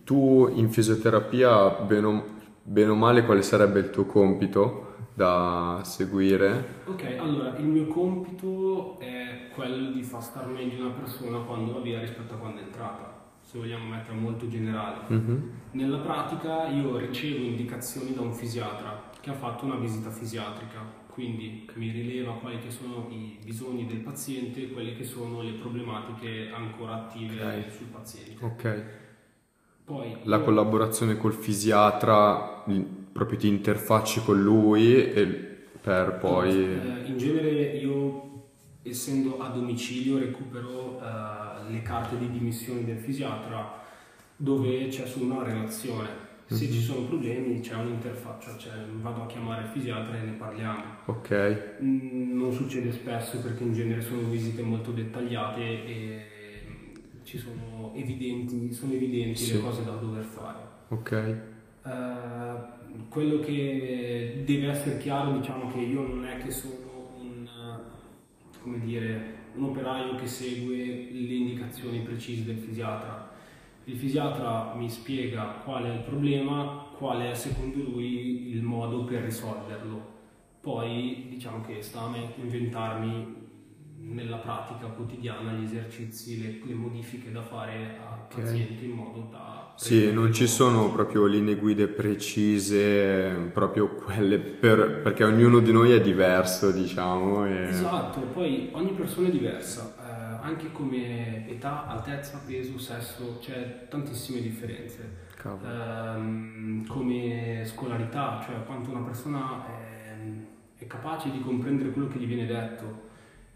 Tu 0.05 0.51
in 0.55 0.71
fisioterapia, 0.71 1.69
bene 1.83 2.07
o, 2.07 2.25
bene 2.63 2.91
o 2.91 2.95
male, 2.95 3.25
quale 3.25 3.43
sarebbe 3.43 3.81
il 3.81 3.91
tuo 3.91 4.07
compito 4.07 4.88
da 5.19 5.81
seguire? 5.83 6.83
Ok, 6.87 7.17
allora 7.19 7.57
il 7.59 7.65
mio 7.65 7.89
compito 7.89 9.01
è 9.01 9.49
quello 9.53 9.91
di 9.91 10.05
far 10.05 10.23
star 10.23 10.47
meglio 10.47 10.85
una 10.87 10.95
persona 10.95 11.39
quando 11.41 11.73
va 11.73 11.81
via 11.81 11.99
rispetto 11.99 12.35
a 12.35 12.37
quando 12.37 12.61
è 12.61 12.63
entrata, 12.63 13.21
se 13.43 13.59
vogliamo 13.59 13.87
mettere 13.89 14.17
molto 14.17 14.47
generale. 14.49 14.99
Mhm. 15.09 15.51
Nella 15.73 15.99
pratica 15.99 16.69
io 16.69 16.97
ricevo 16.99 17.45
indicazioni 17.45 18.15
da 18.15 18.21
un 18.21 18.33
fisiatra 18.33 19.11
che 19.21 19.31
ha 19.31 19.35
fatto 19.35 19.65
una 19.65 19.75
visita 19.75 20.09
fisiatrica, 20.09 20.79
quindi 21.09 21.69
mi 21.75 21.91
rileva 21.91 22.35
quali 22.35 22.61
che 22.61 22.71
sono 22.71 23.09
i 23.11 23.39
bisogni 23.45 23.87
del 23.87 23.99
paziente 23.99 24.63
e 24.63 24.71
quelle 24.71 24.95
che 24.95 25.03
sono 25.03 25.43
le 25.43 25.51
problematiche 25.55 26.49
ancora 26.55 26.95
attive 26.95 27.43
Ok. 27.43 27.71
sul 27.73 27.87
paziente. 27.87 28.45
Ok. 28.45 28.85
Poi 29.85 30.16
La 30.25 30.37
io- 30.37 30.45
collaborazione 30.45 31.16
col 31.16 31.33
fisiatra, 31.33 32.62
proprio 33.18 33.38
ti 33.38 33.48
interfacci 33.48 34.22
con 34.22 34.40
lui 34.40 34.94
e 35.12 35.24
per 35.81 36.18
poi... 36.18 36.50
Eh, 36.54 37.07
in 37.07 37.18
genere 37.18 37.50
io, 37.76 38.46
essendo 38.83 39.38
a 39.40 39.48
domicilio, 39.48 40.18
recupero 40.18 41.00
eh, 41.02 41.70
le 41.72 41.83
carte 41.83 42.16
di 42.16 42.31
dimissione 42.31 42.85
del 42.85 42.98
fisiatra 42.98 43.83
dove 44.37 44.87
c'è 44.87 45.04
solo 45.07 45.33
una 45.35 45.42
relazione. 45.42 46.26
Se 46.46 46.64
Mhm. 46.64 46.72
ci 46.72 46.81
sono 46.81 47.07
problemi 47.07 47.61
c'è 47.61 47.74
un'interfaccia, 47.74 48.57
cioè 48.57 48.72
vado 49.02 49.22
a 49.24 49.26
chiamare 49.26 49.64
il 49.64 49.68
fisiatra 49.68 50.16
e 50.16 50.22
ne 50.22 50.33
parliamo. 50.33 50.83
Ok. 51.07 51.76
Mm, 51.83 52.38
Non 52.38 52.52
succede 52.52 52.92
spesso 52.92 53.38
perché 53.40 53.64
in 53.64 53.74
genere 53.74 54.00
sono 54.00 54.22
visite 54.28 54.62
molto 54.62 54.92
dettagliate 54.92 55.61
e 55.61 56.26
ci 57.24 57.37
sono 57.37 57.92
evidenti, 57.94 58.72
sono 58.72 58.92
evidenti 58.92 59.42
Sì. 59.44 59.54
le 59.54 59.61
cose 59.61 59.85
da 59.85 59.90
dover 59.92 60.22
fare. 60.22 60.59
Ok. 60.88 61.12
Eh, 61.12 62.76
quello 63.09 63.40
che 63.40 64.42
deve 64.44 64.68
essere 64.68 64.98
chiaro, 64.98 65.38
diciamo 65.38 65.70
che 65.72 65.81
io 65.81 66.07
non 66.07 66.27
è 66.27 66.38
che 66.38 66.51
sono 66.51 67.11
un, 67.18 67.48
come 68.62 68.81
dire, 68.81 69.37
un 69.55 69.64
operaio 69.64 70.14
che 70.14 70.27
segue 70.27 70.77
le 70.77 71.35
indicazioni 71.35 72.01
precise 72.01 72.44
del 72.44 72.59
fisiatra. 72.59 73.31
Il 73.85 73.96
fisiatra 73.96 74.74
mi 74.74 74.88
spiega 74.90 75.61
qual 75.64 75.85
è 75.85 75.92
il 75.94 76.01
problema, 76.03 76.87
qual 76.96 77.22
è 77.22 77.35
secondo 77.35 77.83
lui 77.83 78.51
il 78.51 78.62
modo 78.62 79.05
per 79.05 79.22
risolverlo. 79.22 80.16
Poi 80.61 81.27
diciamo 81.31 81.62
che 81.62 81.81
sta 81.81 82.03
a 82.03 82.09
me 82.11 82.33
inventarmi 82.37 83.37
nella 84.01 84.37
pratica 84.38 84.87
quotidiana 84.88 85.53
gli 85.53 85.64
esercizi, 85.64 86.40
le, 86.40 86.61
le 86.64 86.74
modifiche 86.74 87.33
da 87.33 87.42
fare 87.42 87.98
al 87.98 88.18
Ok. 88.31 88.35
paziente 88.35 88.85
in 88.85 88.90
modo 88.90 89.29
da... 89.31 89.67
Sì, 89.79 90.12
non 90.12 90.33
ci 90.33 90.49
sono 90.49 90.91
proprio 90.91 91.27
linee 91.27 91.55
guide 91.55 91.87
precise, 91.87 93.49
proprio 93.53 93.88
quelle 93.91 94.41
per, 94.41 95.03
perché 95.03 95.23
ognuno 95.23 95.61
di 95.61 95.71
noi 95.71 95.93
è 95.93 96.01
diverso, 96.01 96.73
diciamo. 96.73 97.47
E... 97.47 97.69
Esatto, 97.69 98.19
poi 98.33 98.71
ogni 98.73 98.91
persona 98.91 99.29
è 99.29 99.31
diversa, 99.31 99.95
eh, 100.01 100.45
anche 100.45 100.73
come 100.73 101.49
età, 101.49 101.87
altezza, 101.87 102.43
peso, 102.45 102.77
sesso, 102.77 103.38
c'è 103.41 103.87
tantissime 103.88 104.41
differenze. 104.41 105.27
Ehm, 105.64 106.85
come 106.88 107.62
scolarità, 107.64 108.45
cioè 108.45 108.64
quanto 108.64 108.91
una 108.91 109.03
persona 109.03 109.64
è, 109.64 110.17
è 110.77 110.87
capace 110.88 111.31
di 111.31 111.41
comprendere 111.41 111.91
quello 111.93 112.09
che 112.09 112.19
gli 112.19 112.27
viene 112.27 112.47
detto. 112.47 113.07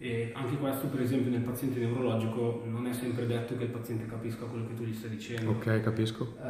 E 0.05 0.33
anche 0.35 0.57
questo, 0.57 0.89
per 0.89 1.01
esempio, 1.01 1.31
nel 1.31 1.43
paziente 1.43 1.79
neurologico 1.79 2.65
non 2.67 2.89
è 2.89 2.93
sempre 2.93 3.25
detto 3.25 3.57
che 3.57 3.63
il 3.63 3.71
paziente 3.71 4.05
capisca 4.07 4.47
quello 4.47 4.67
che 4.67 4.75
tu 4.75 4.83
gli 4.83 4.93
stai 4.93 5.11
dicendo. 5.11 5.53
Ok, 5.53 5.81
capisco. 5.81 6.35
Eh, 6.43 6.49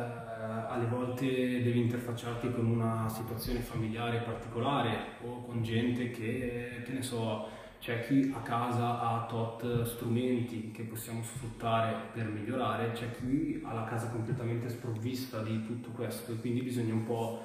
alle 0.71 0.87
volte 0.87 1.27
devi 1.27 1.81
interfacciarti 1.81 2.51
con 2.51 2.65
una 2.65 3.07
situazione 3.11 3.59
familiare 3.59 4.23
particolare 4.25 5.19
o 5.21 5.45
con 5.45 5.63
gente 5.63 6.11
che, 6.11 6.81
che 6.83 6.93
ne 6.93 7.03
so, 7.03 7.47
c'è 7.79 8.01
chi 8.07 8.33
a 8.35 8.41
casa 8.41 9.01
ha 9.01 9.27
tot 9.29 9.83
strumenti 9.83 10.71
che 10.71 10.85
possiamo 10.85 11.23
sfruttare 11.23 11.95
per 12.15 12.31
migliorare, 12.31 12.93
c'è 12.93 13.11
chi 13.11 13.61
ha 13.65 13.75
la 13.75 13.85
casa 13.85 14.09
completamente 14.09 14.71
sprovvista 14.71 15.43
di 15.43 15.67
tutto 15.67 15.91
questo 15.91 16.33
e 16.33 16.37
quindi 16.37 16.63
bisogna 16.63 16.95
un 16.95 17.05
po' 17.05 17.45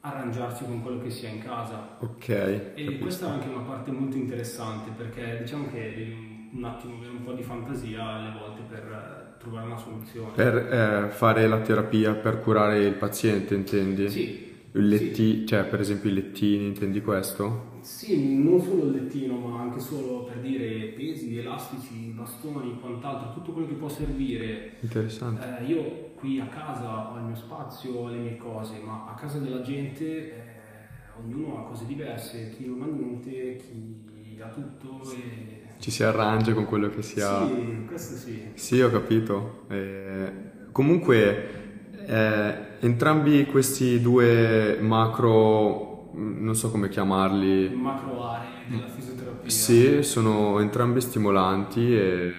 arrangiarsi 0.00 0.64
con 0.64 0.82
quello 0.82 0.98
che 1.00 1.10
si 1.10 1.26
ha 1.26 1.30
in 1.30 1.38
casa. 1.40 1.96
Ok, 2.00 2.28
E 2.28 2.84
capisco. 2.84 2.98
questa 2.98 3.26
è 3.26 3.30
anche 3.30 3.48
una 3.48 3.60
parte 3.62 3.90
molto 3.90 4.16
interessante 4.16 4.90
perché 4.90 5.38
diciamo 5.40 5.66
che 5.68 6.48
un 6.52 6.64
attimo 6.64 6.96
avere 6.96 7.10
un 7.12 7.22
po' 7.24 7.32
di 7.34 7.42
fantasia 7.42 8.14
alle 8.14 8.30
volte 8.30 8.62
per 8.62 8.84
eh, 8.84 9.38
trovare 9.38 9.66
una 9.66 9.76
soluzione. 9.76 10.32
Per 10.32 10.56
eh, 10.56 11.10
fare 11.10 11.46
la 11.46 11.60
terapia, 11.60 12.14
per 12.14 12.40
curare 12.40 12.78
il 12.84 12.94
paziente, 12.94 13.54
intendi? 13.54 14.06
Sì, 14.06 14.66
Il 14.72 14.88
letti- 14.88 15.44
cioè 15.46 15.66
per 15.66 15.80
esempio 15.80 16.08
i 16.10 16.14
lettini, 16.14 16.66
intendi 16.66 17.02
questo? 17.02 17.76
Sì, 17.80 18.36
non 18.42 18.60
solo 18.60 18.84
il 18.86 18.90
lettino, 18.92 19.38
ma 19.38 19.60
anche 19.60 19.80
solo 19.80 20.24
per 20.24 20.40
dire 20.40 20.92
pesi, 20.92 21.38
elastici, 21.38 22.10
bastoni, 22.10 22.78
quant'altro, 22.80 23.32
tutto 23.32 23.52
quello 23.52 23.68
che 23.68 23.74
può 23.74 23.88
servire. 23.88 24.74
Interessante. 24.82 25.46
Eh, 25.60 25.64
io 25.64 26.07
qui 26.18 26.40
a 26.40 26.46
casa 26.48 27.10
ho 27.12 27.16
il 27.18 27.24
mio 27.24 27.34
spazio, 27.36 27.94
ho 27.94 28.08
le 28.08 28.18
mie 28.18 28.36
cose, 28.36 28.78
ma 28.80 29.06
a 29.06 29.14
casa 29.14 29.38
della 29.38 29.60
gente 29.60 30.04
eh, 30.04 31.10
ognuno 31.16 31.58
ha 31.58 31.64
cose 31.68 31.86
diverse, 31.86 32.50
chi 32.50 32.66
non 32.66 32.82
ha 32.82 32.86
niente, 32.86 33.56
chi 33.56 34.40
ha 34.40 34.48
tutto 34.48 35.12
e... 35.14 35.66
Ci 35.78 35.90
si 35.90 36.02
arrangia 36.02 36.54
con 36.54 36.64
quello 36.66 36.90
che 36.90 37.02
si 37.02 37.20
ha. 37.20 37.46
Sì, 37.48 37.84
questo 37.86 38.16
sì. 38.16 38.52
Sì, 38.54 38.80
ho 38.80 38.90
capito. 38.90 39.66
Eh, 39.68 40.32
comunque, 40.72 42.02
eh, 42.04 42.54
entrambi 42.80 43.46
questi 43.46 44.00
due 44.00 44.78
macro, 44.80 46.10
mm, 46.16 46.42
non 46.44 46.54
so 46.56 46.70
come 46.70 46.88
chiamarli, 46.88 47.68
Macro 47.74 48.24
aree 48.24 48.66
della 48.68 48.88
fisioterapia. 48.88 49.50
sì, 49.50 50.02
sono 50.02 50.58
entrambi 50.60 51.00
stimolanti 51.00 51.94
e 51.96 52.32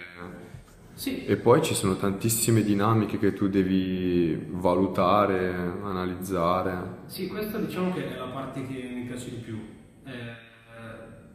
Sì. 0.99 1.23
E 1.23 1.37
poi 1.37 1.63
ci 1.63 1.73
sono 1.73 1.95
tantissime 1.95 2.61
dinamiche 2.61 3.17
che 3.17 3.31
tu 3.31 3.47
devi 3.47 4.37
valutare, 4.49 5.47
analizzare. 5.81 7.03
Sì, 7.05 7.29
questa 7.29 7.57
diciamo 7.57 7.93
che 7.93 8.13
è 8.13 8.17
la 8.17 8.27
parte 8.27 8.67
che 8.67 8.91
mi 8.93 9.05
piace 9.05 9.29
di 9.29 9.37
più. 9.37 9.57
Eh, 10.03 10.47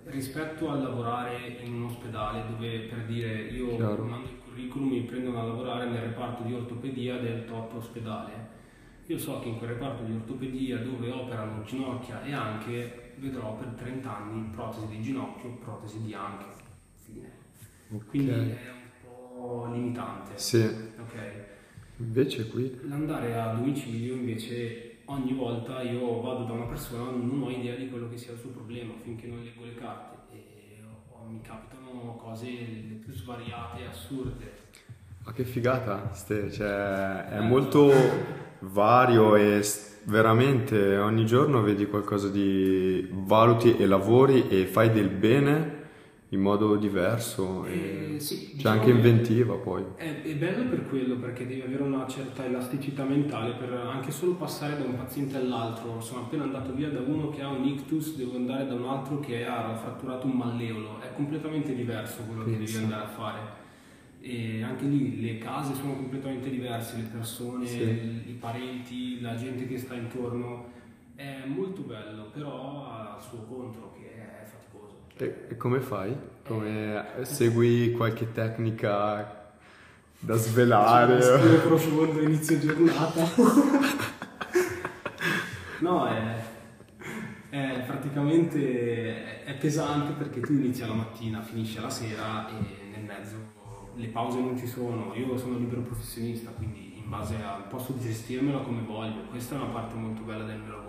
rispetto 0.04 0.68
a 0.68 0.74
lavorare 0.74 1.56
in 1.62 1.76
un 1.76 1.84
ospedale 1.84 2.44
dove 2.50 2.80
per 2.80 3.06
dire 3.06 3.44
io 3.44 3.76
Chiaro. 3.76 4.04
mando 4.04 4.28
il 4.28 4.38
curriculum, 4.44 4.88
mi 4.90 5.00
prendono 5.04 5.40
a 5.40 5.44
lavorare 5.44 5.88
nel 5.88 6.02
reparto 6.02 6.42
di 6.42 6.52
ortopedia 6.52 7.16
del 7.16 7.46
top 7.46 7.72
ospedale. 7.72 8.32
Io 9.06 9.16
so 9.18 9.40
che 9.40 9.48
in 9.48 9.56
quel 9.56 9.70
reparto 9.70 10.02
di 10.02 10.12
ortopedia 10.12 10.76
dove 10.80 11.10
operano 11.10 11.62
ginocchia 11.62 12.22
e 12.22 12.34
anche 12.34 13.14
vedrò 13.16 13.56
per 13.56 13.68
30 13.68 14.14
anni 14.14 14.50
protesi 14.54 14.88
di 14.88 15.00
ginocchio, 15.00 15.56
protesi 15.64 16.02
di 16.02 16.12
anche. 16.12 16.44
Fine. 16.96 17.30
Ok. 17.92 18.08
Quindi 18.08 18.30
è 18.30 18.70
un 18.70 18.83
po' 19.44 19.68
limitante. 19.70 20.32
Sì, 20.36 20.62
Ok. 20.64 21.14
invece 21.98 22.48
qui... 22.48 22.80
L'andare 22.88 23.38
a 23.38 23.52
domicilio 23.52 24.14
invece 24.14 25.00
ogni 25.06 25.34
volta 25.34 25.82
io 25.82 26.20
vado 26.22 26.44
da 26.44 26.52
una 26.52 26.64
persona, 26.64 27.10
non 27.10 27.42
ho 27.42 27.50
idea 27.50 27.74
di 27.74 27.90
quello 27.90 28.08
che 28.08 28.16
sia 28.16 28.32
il 28.32 28.38
suo 28.38 28.50
problema 28.50 28.94
finché 29.02 29.26
non 29.26 29.42
leggo 29.42 29.64
le 29.64 29.74
carte 29.74 30.16
e 30.32 30.82
oh, 31.10 31.26
mi 31.28 31.40
capitano 31.42 32.16
cose 32.16 32.46
le 32.46 32.94
più 33.04 33.12
svariate, 33.12 33.84
assurde. 33.86 34.52
Ma 35.24 35.32
che 35.32 35.44
figata, 35.44 36.12
Ste, 36.12 36.50
cioè 36.50 37.28
è 37.28 37.40
molto 37.40 37.90
vario 38.60 39.36
e 39.36 39.62
veramente 40.04 40.96
ogni 40.96 41.24
giorno 41.24 41.62
vedi 41.62 41.86
qualcosa 41.86 42.28
di 42.28 43.08
valuti 43.10 43.76
e 43.76 43.86
lavori 43.86 44.48
e 44.48 44.66
fai 44.66 44.90
del 44.90 45.08
bene 45.08 45.82
in 46.34 46.40
modo 46.40 46.76
diverso 46.76 47.64
e 47.64 48.14
Eh, 48.16 48.20
sì, 48.20 48.48
c'è 48.48 48.54
diciamo 48.56 48.74
anche 48.80 48.90
che- 48.90 48.96
inventiva 48.96 49.54
poi. 49.54 49.82
È, 49.96 50.22
è 50.22 50.34
bello 50.34 50.68
per 50.68 50.86
quello 50.88 51.16
perché 51.16 51.46
devi 51.46 51.60
avere 51.62 51.82
una 51.82 52.06
certa 52.06 52.44
elasticità 52.44 53.04
mentale 53.04 53.52
per 53.54 53.72
anche 53.72 54.10
solo 54.10 54.32
passare 54.34 54.76
da 54.76 54.84
un 54.84 54.96
paziente 54.96 55.36
all'altro. 55.36 56.00
Sono 56.00 56.22
appena 56.22 56.42
andato 56.42 56.72
via 56.74 56.90
da 56.90 57.00
uno 57.00 57.30
che 57.30 57.42
ha 57.42 57.48
un 57.48 57.64
ictus, 57.64 58.16
devo 58.16 58.36
andare 58.36 58.66
da 58.66 58.74
un 58.74 58.84
altro 58.84 59.20
che 59.20 59.46
ha 59.46 59.74
fratturato 59.76 60.26
un 60.26 60.32
malleolo. 60.32 61.00
È 61.00 61.14
completamente 61.14 61.74
diverso 61.74 62.22
quello 62.26 62.44
che 62.44 62.58
devi 62.58 62.76
andare 62.76 63.04
a 63.04 63.08
fare. 63.08 63.62
E 64.20 64.62
anche 64.62 64.86
lì 64.86 65.20
le 65.20 65.38
case 65.38 65.74
sono 65.74 65.94
completamente 65.94 66.48
diverse, 66.50 66.96
le 66.96 67.08
persone, 67.12 67.66
Sì. 67.66 67.82
i 67.82 68.36
parenti, 68.40 69.20
la 69.20 69.34
gente 69.36 69.66
che 69.68 69.76
sta 69.78 69.94
intorno. 69.94 70.72
È 71.14 71.44
molto 71.46 71.82
bello, 71.82 72.30
però 72.32 72.86
ha 72.86 73.16
il 73.18 73.22
suo 73.22 73.38
contro 73.44 73.92
che 73.96 74.14
è 74.14 74.44
faticoso. 74.44 75.02
E, 75.16 75.46
e 75.48 75.56
come 75.56 75.80
fai? 75.80 76.16
Come 76.44 77.04
segui 77.22 77.92
qualche 77.92 78.32
tecnica 78.32 79.52
da 80.18 80.34
svelare? 80.36 81.14
Respiro 81.14 81.60
profondo 81.60 82.20
inizio 82.20 82.58
giornata. 82.58 83.22
no, 85.80 86.06
è, 86.08 86.42
è 87.50 87.84
praticamente 87.86 89.44
è 89.44 89.54
pesante 89.54 90.12
perché 90.14 90.40
tu 90.40 90.52
inizi 90.52 90.80
la 90.80 90.94
mattina, 90.94 91.42
finisci 91.42 91.80
la 91.80 91.90
sera 91.90 92.48
e 92.48 92.88
nel 92.90 93.04
mezzo 93.04 93.36
le 93.94 94.06
pause 94.08 94.40
non 94.40 94.58
ci 94.58 94.66
sono. 94.66 95.14
Io 95.14 95.36
sono 95.36 95.58
libero 95.58 95.82
professionista, 95.82 96.50
quindi 96.50 96.98
in 96.98 97.08
base 97.08 97.36
a 97.36 97.64
posso 97.68 97.96
gestirmela 97.98 98.58
come 98.58 98.82
voglio. 98.82 99.26
Questa 99.30 99.54
è 99.54 99.58
una 99.58 99.70
parte 99.70 99.94
molto 99.94 100.22
bella 100.22 100.44
del 100.44 100.58
mio 100.58 100.70
lavoro. 100.70 100.83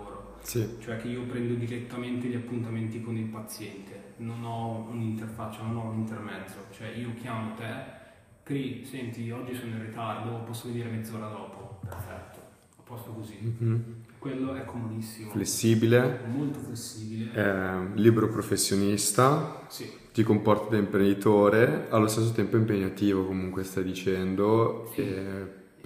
Sì, 0.46 0.64
Cioè 0.80 0.96
che 0.96 1.08
io 1.08 1.22
prendo 1.22 1.54
direttamente 1.54 2.28
gli 2.28 2.34
appuntamenti 2.36 3.00
con 3.02 3.16
il 3.16 3.26
paziente, 3.26 4.14
non 4.18 4.44
ho 4.44 4.86
un'interfaccia, 4.90 5.62
non 5.62 5.76
ho 5.76 5.90
un 5.90 5.98
intermezzo, 5.98 6.66
cioè 6.70 6.88
io 6.90 7.12
chiamo 7.20 7.54
te, 7.54 8.04
Cri, 8.44 8.84
senti, 8.84 9.28
oggi 9.32 9.54
sono 9.54 9.72
in 9.72 9.84
ritardo, 9.84 10.42
posso 10.44 10.68
venire 10.68 10.88
mezz'ora 10.88 11.26
dopo, 11.26 11.80
perfetto, 11.88 12.38
a 12.78 12.82
posto 12.84 13.10
così. 13.10 13.36
Mhm. 13.40 14.04
Quello 14.18 14.54
è 14.54 14.64
comodissimo, 14.64 15.30
flessibile, 15.30 16.20
molto 16.28 16.60
flessibile. 16.60 17.30
eh, 17.34 17.90
libero 17.94 18.28
professionista, 18.28 19.66
Sì, 19.68 19.90
ti 20.12 20.22
comporti 20.22 20.70
da 20.70 20.76
imprenditore, 20.78 21.86
allo 21.90 22.06
stesso 22.06 22.32
tempo 22.32 22.56
impegnativo 22.56 23.24
comunque 23.26 23.64
stai 23.64 23.82
dicendo, 23.84 24.92
Sì. 24.94 25.02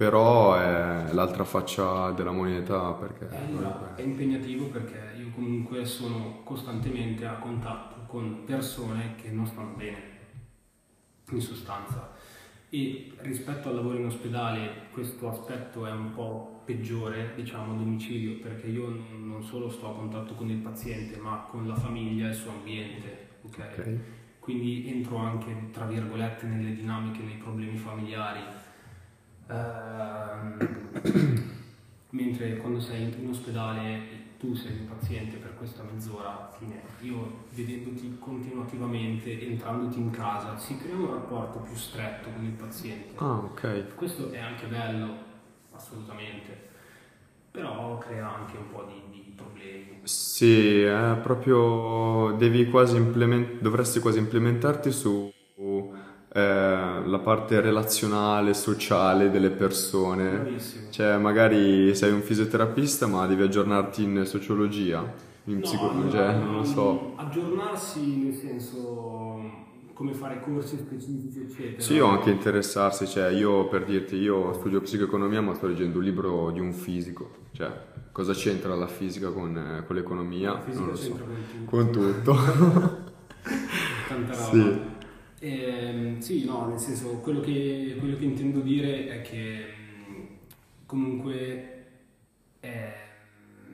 Però 0.01 0.55
è 0.55 1.13
l'altra 1.13 1.43
faccia 1.43 2.09
della 2.09 2.31
moneta 2.31 2.91
perché 2.93 3.29
è, 3.29 3.97
è 3.97 4.01
impegnativo 4.01 4.65
perché 4.65 5.13
io 5.15 5.29
comunque 5.29 5.85
sono 5.85 6.39
costantemente 6.43 7.23
a 7.27 7.35
contatto 7.35 7.97
con 8.07 8.43
persone 8.43 9.13
che 9.21 9.29
non 9.29 9.45
stanno 9.45 9.75
bene, 9.75 10.01
in 11.29 11.39
sostanza. 11.39 12.13
E 12.71 13.11
rispetto 13.17 13.69
al 13.69 13.75
lavoro 13.75 13.99
in 13.99 14.05
ospedale 14.05 14.87
questo 14.91 15.29
aspetto 15.29 15.85
è 15.85 15.91
un 15.91 16.15
po' 16.15 16.63
peggiore, 16.65 17.33
diciamo, 17.35 17.73
a 17.73 17.77
domicilio, 17.77 18.39
perché 18.39 18.65
io 18.65 18.87
non, 19.19 19.43
solo 19.43 19.69
sto 19.69 19.91
a 19.91 19.93
contatto 19.93 20.33
con 20.33 20.49
il 20.49 20.57
paziente, 20.57 21.19
ma 21.19 21.45
con 21.47 21.67
la 21.67 21.75
famiglia 21.75 22.25
e 22.25 22.29
il 22.29 22.35
suo 22.35 22.49
ambiente, 22.49 23.27
ok? 23.43 23.57
Ok. 23.77 23.99
Quindi 24.39 24.89
entro 24.89 25.17
anche, 25.17 25.69
tra 25.71 25.85
virgolette, 25.85 26.47
nelle 26.47 26.73
dinamiche, 26.73 27.21
nei 27.21 27.37
problemi 27.37 27.77
familiari. 27.77 28.39
Ehm, 29.51 30.57
mentre 32.11 32.57
quando 32.57 32.79
sei 32.79 33.13
in 33.19 33.29
ospedale 33.29 34.19
tu 34.37 34.53
sei 34.55 34.73
il 34.73 34.79
paziente 34.87 35.37
per 35.37 35.55
questa 35.55 35.83
mezz'ora, 35.83 36.49
fine. 36.57 36.81
Io 37.01 37.45
vedendoti 37.51 38.17
continuativamente, 38.19 39.39
entrandoti 39.47 39.99
in 39.99 40.09
casa, 40.11 40.57
si 40.57 40.77
crea 40.77 40.95
un 40.95 41.07
rapporto 41.11 41.59
più 41.59 41.75
stretto 41.75 42.31
con 42.31 42.43
il 42.45 42.51
paziente. 42.53 43.13
Ah, 43.17 43.37
ok. 43.37 43.95
Questo 43.95 44.33
è 44.33 44.39
anche 44.39 44.65
bello, 44.67 45.15
assolutamente, 45.71 46.69
però 47.51 47.97
crea 47.99 48.33
anche 48.35 48.57
un 48.57 48.69
po' 48.69 48.83
di, 48.85 49.21
di 49.23 49.33
problemi. 49.35 49.99
Sì, 50.03 50.81
è 50.81 51.17
proprio 51.21 52.35
devi 52.37 52.69
quasi 52.69 52.95
implement- 52.95 53.61
dovresti 53.61 53.99
quasi 53.99 54.17
implementarti 54.19 54.91
su 54.91 55.31
eh, 56.33 56.39
la 57.05 57.19
parte 57.19 57.59
relazionale, 57.61 58.53
sociale 58.53 59.29
delle 59.29 59.49
persone. 59.51 60.29
Bravissimo. 60.29 60.89
Cioè, 60.91 61.17
magari 61.17 61.95
sei 61.95 62.11
un 62.11 62.21
fisioterapista, 62.21 63.07
ma 63.07 63.25
devi 63.25 63.43
aggiornarti 63.43 64.03
in 64.03 64.23
sociologia, 64.25 65.13
in 65.45 65.55
No, 65.55 65.61
psicologia, 65.61 66.29
allora, 66.29 66.45
non 66.45 66.55
lo 66.57 66.63
so. 66.63 67.15
Aggiornarsi 67.17 68.17
nel 68.23 68.33
senso 68.33 69.67
come 69.93 70.13
fare 70.13 70.39
corsi 70.41 70.77
specifici, 70.77 71.41
eccetera. 71.41 71.73
Sì, 71.75 71.97
o 71.99 72.07
anche 72.07 72.29
interessarsi, 72.29 73.07
cioè 73.07 73.29
io 73.29 73.67
per 73.67 73.83
dirti, 73.85 74.15
io 74.15 74.53
studio 74.53 74.81
psicoeconomia 74.81 75.41
ma 75.41 75.53
sto 75.55 75.67
leggendo 75.67 75.97
un 75.97 76.03
libro 76.03 76.51
di 76.51 76.59
un 76.59 76.73
fisico, 76.73 77.47
cioè 77.51 77.71
cosa 78.11 78.33
c'entra 78.33 78.75
la 78.75 78.87
fisica 78.87 79.31
con, 79.31 79.57
eh, 79.57 79.85
con 79.85 79.95
l'economia? 79.95 80.51
La 80.51 80.59
fisica 80.59 80.79
non 80.79 80.89
lo 80.89 80.95
so. 80.95 81.19
con 81.65 81.91
tutto. 81.91 81.91
Con 81.91 81.91
tutto. 81.91 82.35
Tanta 84.07 84.35
roba. 84.35 84.67
Sì. 84.69 84.99
Ehm, 85.43 86.19
sì, 86.19 86.45
no, 86.45 86.67
nel 86.67 86.77
senso, 86.77 87.17
quello 87.17 87.39
che, 87.39 87.95
quello 87.97 88.15
che 88.15 88.25
intendo 88.25 88.59
dire 88.59 89.07
è 89.07 89.21
che 89.23 89.73
mh, 90.07 90.23
comunque 90.85 91.85
è, 92.59 92.93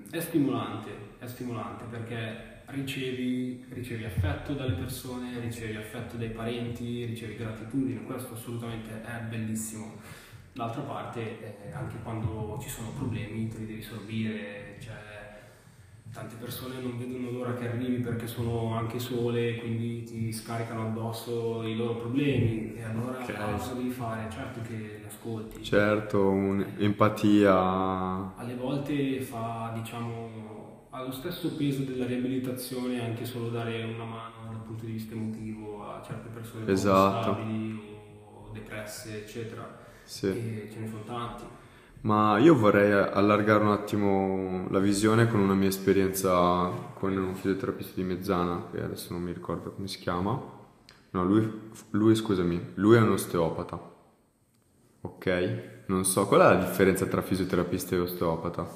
è 0.09 0.19
stimolante, 0.21 0.89
è 1.19 1.27
stimolante 1.27 1.83
perché 1.89 2.61
ricevi, 2.67 3.65
ricevi 3.69 4.05
affetto 4.05 4.53
dalle 4.53 4.75
persone, 4.75 5.41
ricevi 5.41 5.75
affetto 5.75 6.15
dai 6.15 6.29
parenti, 6.29 7.03
ricevi 7.03 7.35
gratitudine, 7.35 8.01
questo 8.03 8.35
assolutamente 8.35 9.03
è 9.03 9.19
bellissimo. 9.29 9.95
D'altra 10.53 10.81
parte, 10.83 11.19
eh, 11.65 11.71
anche 11.73 11.97
quando 12.01 12.57
ci 12.61 12.69
sono 12.69 12.91
problemi, 12.91 13.49
te 13.49 13.57
li 13.57 13.65
devi 13.65 13.81
sorbire, 13.81 14.77
cioè 14.79 14.95
tante 16.17 16.35
persone 16.37 16.81
non 16.81 16.97
vedono 16.97 17.29
l'ora 17.29 17.53
che 17.53 17.69
arrivi 17.69 18.01
perché 18.01 18.25
sono 18.25 18.73
anche 18.75 18.97
sole, 18.97 19.57
quindi 19.57 20.03
ti 20.03 20.33
scaricano 20.33 20.87
addosso 20.87 21.63
i 21.63 21.75
loro 21.75 21.95
problemi 21.97 22.73
e 22.75 22.83
allora 22.83 23.19
Ok. 23.19 23.35
cosa 23.35 23.73
devi 23.75 23.91
fare? 23.91 24.27
Certo 24.31 24.61
che 24.61 25.03
ascolti. 25.07 25.63
Certo, 25.63 26.27
un'empatia. 26.29 27.53
Alle 28.35 28.55
volte 28.55 29.21
fa, 29.21 29.71
diciamo, 29.79 30.87
ha 30.89 31.03
lo 31.03 31.11
stesso 31.11 31.55
peso 31.55 31.83
della 31.83 32.05
riabilitazione 32.07 32.99
anche 32.99 33.23
solo 33.23 33.49
dare 33.49 33.83
una 33.83 34.05
mano 34.05 34.47
dal 34.49 34.61
punto 34.65 34.85
di 34.85 34.93
vista 34.93 35.13
emotivo 35.13 35.83
a 35.87 36.01
certe 36.03 36.29
persone 36.29 36.71
Esatto. 36.71 37.33
stabili 37.33 37.73
o 37.75 38.49
depresse, 38.53 39.23
eccetera. 39.23 39.85
Sì. 40.03 40.27
E 40.27 40.69
ce 40.71 40.79
ne 40.79 40.87
sono 40.87 41.03
tanti. 41.03 41.43
Ma 42.01 42.37
io 42.37 42.55
vorrei 42.55 42.91
allargare 42.91 43.63
un 43.63 43.71
attimo 43.71 44.67
la 44.69 44.79
visione 44.79 45.27
con 45.27 45.39
una 45.39 45.55
mia 45.55 45.67
esperienza 45.67 46.69
con 46.93 47.15
un 47.15 47.35
fisioterapista 47.35 47.93
di 47.95 48.03
Mezzana, 48.03 48.67
che 48.71 48.81
adesso 48.81 49.11
non 49.13 49.21
mi 49.23 49.33
ricordo 49.33 49.71
come 49.71 49.87
si 49.87 49.99
chiama. 49.99 50.39
No, 51.09 51.23
lui, 51.25 51.51
lui 51.91 52.15
scusami, 52.15 52.71
lui 52.75 52.95
è 52.97 53.01
un 53.01 53.11
osteopata. 53.11 53.95
Ok? 55.01 55.83
Non 55.87 56.05
so, 56.05 56.27
qual 56.27 56.41
è 56.41 56.43
la 56.43 56.65
differenza 56.65 57.05
tra 57.05 57.21
fisioterapista 57.21 57.95
e 57.95 57.99
osteopata? 57.99 58.67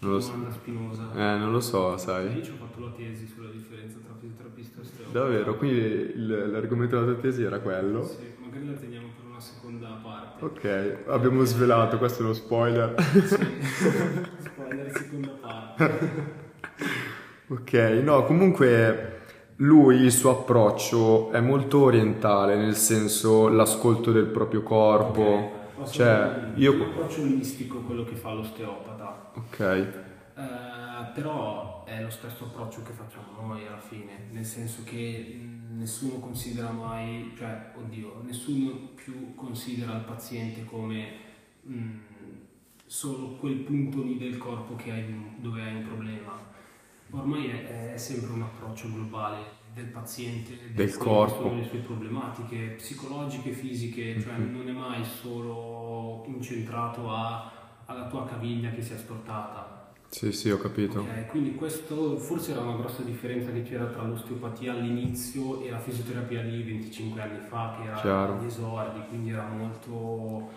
Non 0.00 0.12
lo 0.12 0.20
so. 0.20 0.30
Domanda 0.32 0.52
spinosa. 0.52 1.10
Eh, 1.14 1.38
non 1.38 1.52
lo 1.52 1.60
so, 1.60 1.90
Io 1.90 1.96
sai. 1.98 2.42
ci 2.42 2.50
ho 2.50 2.54
fatto 2.56 2.80
la 2.80 2.90
tesi 2.90 3.26
sulla 3.26 3.48
differenza 3.50 3.98
tra 4.04 4.14
fisioterapista 4.18 4.78
e 4.78 4.80
osteopata. 4.80 5.18
Davvero, 5.18 5.56
quindi 5.56 6.12
l'argomento 6.16 6.98
della 6.98 7.12
tua 7.12 7.20
tesi 7.20 7.42
era 7.42 7.60
quello? 7.60 8.04
Sì, 8.04 8.16
magari 8.42 8.66
la 8.66 8.72
teniamo 8.72 9.08
per 9.14 9.21
seconda 9.42 9.88
parte. 10.02 10.44
Ok, 10.44 11.04
abbiamo 11.08 11.44
svelato, 11.44 11.98
questo 11.98 12.22
è 12.22 12.24
uno 12.24 12.32
spoiler. 12.34 12.94
Sì. 13.26 13.36
Spoiler 14.38 14.90
seconda 14.96 15.28
parte. 15.40 16.40
Ok, 17.48 17.72
no, 18.02 18.24
comunque 18.24 19.20
lui, 19.56 19.96
il 19.96 20.12
suo 20.12 20.30
approccio 20.30 21.30
è 21.32 21.40
molto 21.40 21.82
orientale, 21.82 22.56
nel 22.56 22.74
senso 22.76 23.48
l'ascolto 23.48 24.10
del 24.12 24.26
proprio 24.26 24.62
corpo. 24.62 25.60
Posso 25.74 25.92
Cioè, 25.92 26.52
io... 26.54 26.72
È 26.72 26.76
un 26.76 26.82
approccio 26.82 27.22
olistico 27.22 27.80
quello 27.80 28.04
che 28.04 28.14
fa 28.14 28.32
l'osteopata. 28.32 29.32
Ok, 29.34 29.60
Eh, 29.60 31.10
però 31.14 31.84
è 31.84 32.00
lo 32.00 32.10
stesso 32.10 32.44
approccio 32.44 32.82
che 32.82 32.92
facciamo 32.92 33.26
noi 33.46 33.66
alla 33.66 33.78
fine, 33.80 34.28
nel 34.30 34.44
senso 34.44 34.82
che 34.84 35.38
mh, 35.38 35.61
nessuno 35.76 36.18
considera 36.18 36.70
mai, 36.70 37.32
cioè, 37.36 37.72
oddio, 37.76 38.22
nessuno 38.24 38.70
più 38.94 39.34
considera 39.34 39.96
il 39.96 40.04
paziente 40.04 40.64
come 40.64 41.08
mh, 41.62 41.90
solo 42.86 43.36
quel 43.36 43.56
punto 43.58 44.02
lì 44.02 44.18
del 44.18 44.36
corpo 44.38 44.76
che 44.76 44.90
hai, 44.92 45.14
dove 45.38 45.62
hai 45.62 45.74
un 45.76 45.84
problema. 45.86 46.50
Ormai 47.10 47.46
è, 47.48 47.92
è 47.92 47.96
sempre 47.96 48.32
un 48.32 48.42
approccio 48.42 48.90
globale 48.92 49.60
del 49.74 49.86
paziente, 49.86 50.72
Del 50.74 50.90
che 50.90 50.96
corpo. 50.98 51.34
sono 51.42 51.54
le 51.56 51.64
sue 51.64 51.78
problematiche 51.78 52.74
psicologiche, 52.76 53.52
fisiche, 53.52 54.20
cioè 54.20 54.34
Mhm. 54.36 54.52
non 54.56 54.68
è 54.68 54.72
mai 54.72 55.04
solo 55.04 56.24
incentrato 56.26 57.10
a- 57.10 57.50
alla 57.86 58.06
tua 58.08 58.24
caviglia 58.26 58.70
che 58.70 58.82
si 58.82 58.92
è 58.92 58.98
stortata. 58.98 59.81
Sì, 60.12 60.30
sì, 60.32 60.50
ho 60.50 60.58
capito. 60.58 60.98
Ok, 60.98 61.26
quindi 61.26 61.54
questo 61.54 62.18
forse 62.18 62.50
era 62.52 62.60
una 62.60 62.76
grossa 62.76 63.02
differenza 63.02 63.50
che 63.52 63.62
c'era 63.62 63.86
tra 63.86 64.02
l'osteopatia 64.02 64.72
all'inizio 64.72 65.62
e 65.62 65.70
la 65.70 65.78
fisioterapia 65.80 66.42
di 66.42 66.62
25 66.62 67.20
anni 67.22 67.40
fa, 67.40 67.74
che 67.76 67.84
era 67.86 68.00
Chiaro. 68.00 68.34
agli 68.38 68.44
esordi, 68.46 69.02
quindi 69.08 69.30
era 69.30 69.44
molto, 69.46 70.50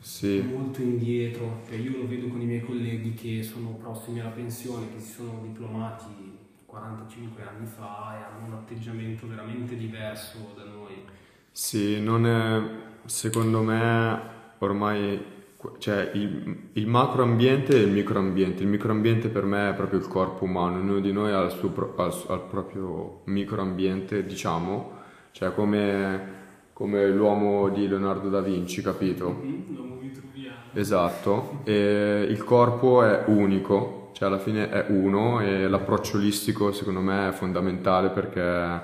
Sì, 0.00 0.42
molto 0.42 0.80
indietro. 0.82 1.62
Cioè, 1.66 1.76
io 1.76 1.96
lo 1.98 2.08
vedo 2.08 2.28
con 2.28 2.40
i 2.40 2.46
miei 2.46 2.60
colleghi 2.60 3.14
che 3.14 3.42
sono 3.42 3.70
prossimi 3.76 4.20
alla 4.20 4.30
pensione, 4.30 4.92
che 4.92 5.00
si 5.00 5.12
sono 5.12 5.40
diplomati 5.42 6.38
45 6.66 7.42
anni 7.44 7.66
fa 7.66 8.18
e 8.18 8.22
hanno 8.22 8.46
un 8.46 8.52
atteggiamento 8.54 9.26
veramente 9.28 9.76
diverso 9.76 10.52
da 10.56 10.64
noi. 10.64 11.04
sì, 11.50 12.00
non 12.00 12.26
è, 12.26 12.62
secondo 13.06 13.62
me 13.62 14.20
ormai, 14.58 15.31
cioè 15.78 16.10
il, 16.14 16.70
il 16.72 16.86
macroambiente 16.86 17.76
e 17.76 17.80
il 17.80 17.90
microambiente. 17.90 18.62
Il 18.62 18.68
microambiente 18.68 19.28
per 19.28 19.44
me 19.44 19.70
è 19.70 19.74
proprio 19.74 19.98
il 19.98 20.08
corpo 20.08 20.44
umano, 20.44 20.78
ognuno 20.78 21.00
di 21.00 21.12
noi 21.12 21.32
ha 21.32 21.40
il, 21.42 21.50
suo, 21.50 21.72
ha 21.96 22.34
il 22.34 22.42
proprio 22.48 23.20
microambiente, 23.24 24.24
diciamo, 24.24 24.92
cioè 25.32 25.54
come, 25.54 26.40
come 26.72 27.08
l'uomo 27.08 27.68
di 27.68 27.86
Leonardo 27.86 28.28
da 28.28 28.40
Vinci, 28.40 28.82
capito? 28.82 29.30
Mhm, 29.30 29.74
L'uomo 29.74 29.98
vitruviano. 30.00 30.56
Esatto, 30.72 31.60
e 31.64 32.26
il 32.28 32.42
corpo 32.44 33.02
è 33.02 33.24
unico, 33.26 34.10
cioè 34.14 34.28
alla 34.28 34.38
fine 34.38 34.68
è 34.68 34.86
uno 34.88 35.40
e 35.40 35.68
l'approccio 35.68 36.16
olistico 36.16 36.72
secondo 36.72 37.00
me 37.00 37.28
è 37.28 37.32
fondamentale 37.32 38.08
perché 38.10 38.80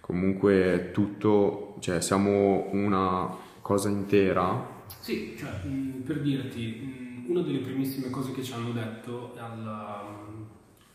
comunque 0.00 0.54
è 0.72 0.90
tutto, 0.92 1.74
cioè 1.80 2.00
siamo 2.00 2.68
una 2.72 3.28
cosa 3.60 3.88
intera. 3.88 4.78
Sì, 4.98 5.34
cioè, 5.38 5.50
mh, 5.64 6.02
per 6.02 6.20
dirti, 6.20 7.24
mh, 7.26 7.30
una 7.30 7.42
delle 7.42 7.58
primissime 7.60 8.10
cose 8.10 8.32
che 8.32 8.42
ci 8.42 8.52
hanno 8.52 8.72
detto 8.72 9.34
al, 9.38 9.58
mh, 9.58 10.46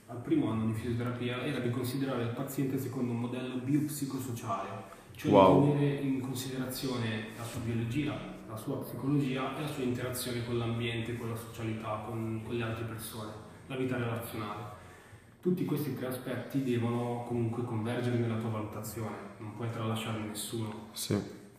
al 0.07 0.21
primo 0.21 0.51
anno 0.51 0.67
di 0.67 0.73
fisioterapia 0.73 1.43
era 1.43 1.59
di 1.59 1.69
considerare 1.69 2.23
il 2.23 2.29
paziente 2.29 2.77
secondo 2.77 3.11
un 3.11 3.21
modello 3.21 3.55
biopsicosociale, 3.57 4.69
cioè 5.15 5.31
Wow. 5.31 5.63
di 5.65 5.71
tenere 5.71 6.01
in 6.01 6.19
considerazione 6.21 7.27
la 7.37 7.43
sua 7.43 7.61
biologia, 7.61 8.17
la 8.47 8.57
sua 8.57 8.77
psicologia 8.79 9.57
e 9.57 9.61
la 9.61 9.67
sua 9.67 9.83
interazione 9.83 10.45
con 10.45 10.57
l'ambiente, 10.57 11.17
con 11.17 11.29
la 11.29 11.35
socialità, 11.35 12.03
con, 12.05 12.41
con 12.45 12.55
le 12.55 12.63
altre 12.63 12.83
persone, 12.85 13.31
la 13.67 13.75
vita 13.77 13.97
relazionale. 13.97 14.73
Tutti 15.41 15.63
questi 15.65 15.95
tre 15.95 16.07
aspetti 16.07 16.63
devono 16.63 17.23
comunque 17.27 17.63
convergere 17.63 18.17
nella 18.17 18.37
tua 18.37 18.49
valutazione, 18.49 19.15
non 19.39 19.55
puoi 19.55 19.69
tralasciarne 19.69 20.27
nessuno. 20.27 20.89
Sì, 20.91 21.15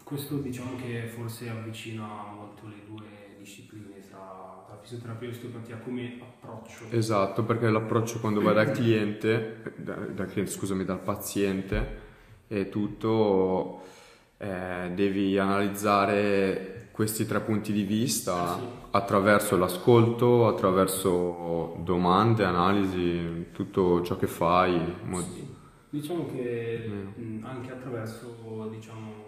Questo 0.06 0.36
diciamo 0.36 0.76
che 0.76 1.08
forse 1.08 1.48
avvicina 1.48 2.06
molto 2.32 2.68
le 2.68 2.84
due 2.86 3.04
discipline 3.40 3.98
tra, 4.08 4.62
tra 4.64 4.78
fisioterapia 4.80 5.26
e 5.26 5.30
osteopatia 5.32 5.78
come 5.78 6.16
approccio. 6.20 6.84
esatto, 6.90 7.42
perché 7.42 7.68
l'approccio 7.68 8.20
quando 8.20 8.40
vai 8.40 8.54
dal 8.54 8.70
cliente, 8.70 9.74
da- 9.74 9.94
dal 9.96 10.26
cliente, 10.28 10.52
scusami, 10.52 10.84
dal 10.84 11.00
paziente 11.00 12.04
e 12.46 12.68
tutto, 12.68 13.82
eh, 14.36 14.92
devi 14.94 15.36
analizzare 15.38 16.88
questi 16.92 17.26
tre 17.26 17.40
punti 17.40 17.72
di 17.72 17.82
vista 17.82 18.54
sì. 18.58 18.64
attraverso 18.92 19.56
l'ascolto, 19.58 20.46
attraverso 20.46 21.80
domande, 21.82 22.44
analisi, 22.44 23.46
tutto 23.50 24.02
ciò 24.02 24.16
che 24.16 24.28
fai. 24.28 24.78
Sì. 25.16 25.54
Diciamo 25.90 26.26
che 26.26 26.84
Mm. 27.18 27.44
anche 27.44 27.72
attraverso 27.72 28.68
diciamo, 28.70 29.25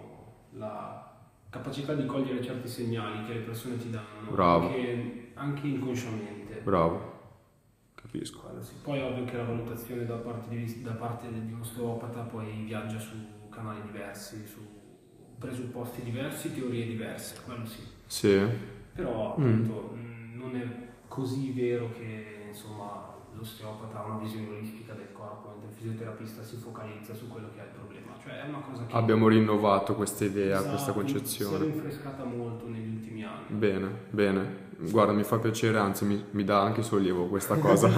la 0.53 1.17
capacità 1.51 1.95
di 1.95 2.07
cogliere 2.07 2.43
certi 2.43 2.69
segnali 2.69 3.25
che 3.27 3.35
le 3.35 3.41
persone 3.41 3.77
ti 3.79 3.91
danno, 3.91 4.31
Bravo. 4.31 4.67
Anche, 4.69 5.31
anche 5.35 5.67
inconsciamente. 5.67 6.61
Bravo, 6.63 7.13
capisco. 7.95 8.43
Sì. 8.61 8.75
Poi 8.83 8.99
è 8.99 9.05
ovvio 9.05 9.25
che 9.25 9.37
la 9.37 9.45
valutazione 9.45 10.05
da 10.05 10.17
parte 10.17 10.49
di, 10.55 10.83
da 10.83 10.93
parte 10.93 11.31
di 11.31 11.53
un 11.53 11.61
osteopata 11.61 12.21
poi 12.23 12.63
viaggia 12.65 12.99
su 12.99 13.15
canali 13.49 13.83
diversi, 13.83 14.47
su 14.47 14.61
presupposti 15.39 16.03
diversi, 16.03 16.53
teorie 16.53 16.87
diverse, 16.87 17.37
quello 17.45 17.65
sì. 17.65 17.83
Sì, 18.07 18.41
Però 18.95 19.37
Mm. 19.39 19.43
appunto 19.45 19.95
mh, 19.95 20.37
non 20.37 20.57
è 20.57 20.67
così 21.07 21.53
vero 21.53 21.91
che 21.93 22.47
insomma 22.49 23.15
l'osteopata 23.39 24.01
ha 24.03 24.05
una 24.07 24.19
visione 24.19 24.49
olistica 24.49 24.93
del 24.95 25.09
corpo, 25.13 25.49
mentre 25.51 25.69
il 25.71 25.77
fisioterapista 25.77 26.43
si 26.43 26.57
focalizza 26.57 27.15
su 27.15 27.29
quello 27.29 27.49
che 27.55 27.61
è 27.61 27.65
il 27.65 27.71
problema. 27.79 28.13
Cioè 28.23 28.45
è 28.45 28.49
una 28.49 28.59
cosa 28.61 28.87
che 28.87 28.95
abbiamo 28.95 29.29
rinnovato 29.29 29.95
questa 29.95 30.25
idea, 30.25 30.59
Esatto, 30.59 30.69
questa 30.69 30.85
Si 30.85 30.91
è 30.91 30.95
concezione. 30.95 31.65
rinfrescata 31.65 32.25
molto 32.25 32.69
negli 32.69 32.89
ultimi 32.97 33.25
anni. 33.25 33.45
Bene, 33.49 33.89
bene. 34.11 34.67
Guarda, 34.79 35.13
mi 35.13 35.25
fa 35.25 35.39
piacere, 35.39 35.79
anzi 35.79 36.05
mi, 36.05 36.25
mi 36.33 36.45
dà 36.45 36.61
anche 36.63 36.83
sollievo 36.83 37.27
questa 37.27 37.57
cosa. 37.59 37.89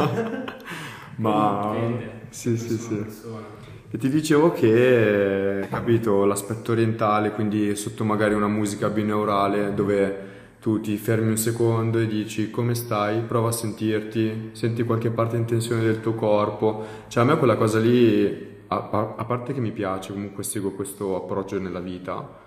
Ma 1.16 1.70
Dipende, 1.72 2.20
sì, 2.31 2.57
sì, 2.57 2.79
sì. 2.79 2.94
persona. 2.96 3.46
E 3.92 3.98
ti 3.98 4.09
dicevo 4.09 4.53
che, 4.53 5.66
capito, 5.68 6.24
l'aspetto 6.24 6.72
orientale, 6.72 7.33
quindi 7.33 7.74
sotto 7.74 8.05
magari 8.05 8.35
una 8.35 8.46
musica 8.46 8.88
binaurale 8.88 9.74
dove 9.74 10.29
tu 10.61 10.81
ti 10.81 10.96
fermi 10.99 11.31
un 11.31 11.38
secondo 11.38 11.99
e 11.99 12.07
dici 12.07 12.51
come 12.51 12.75
stai, 12.75 13.23
prova 13.23 13.49
a 13.49 13.53
sentirti, 13.53 14.51
senti 14.53 14.83
qualche 14.83 15.11
parte 15.11 15.37
in 15.37 15.46
tensione 15.46 15.83
del 15.83 16.01
tuo 16.01 16.14
corpo. 16.14 16.85
Cioè 17.09 17.23
a 17.23 17.27
me 17.27 17.38
quella 17.38 17.57
cosa 17.57 17.79
lì, 17.79 18.59
a, 18.68 19.14
a- 19.16 19.25
parte 19.25 19.55
che 19.55 19.61
mi 19.61 19.73
piace, 19.73 20.12
comunque 20.12 20.42
seguo 20.42 20.73
questo 20.73 21.16
approccio 21.16 21.59
nella 21.59 21.81
vita 21.81 22.38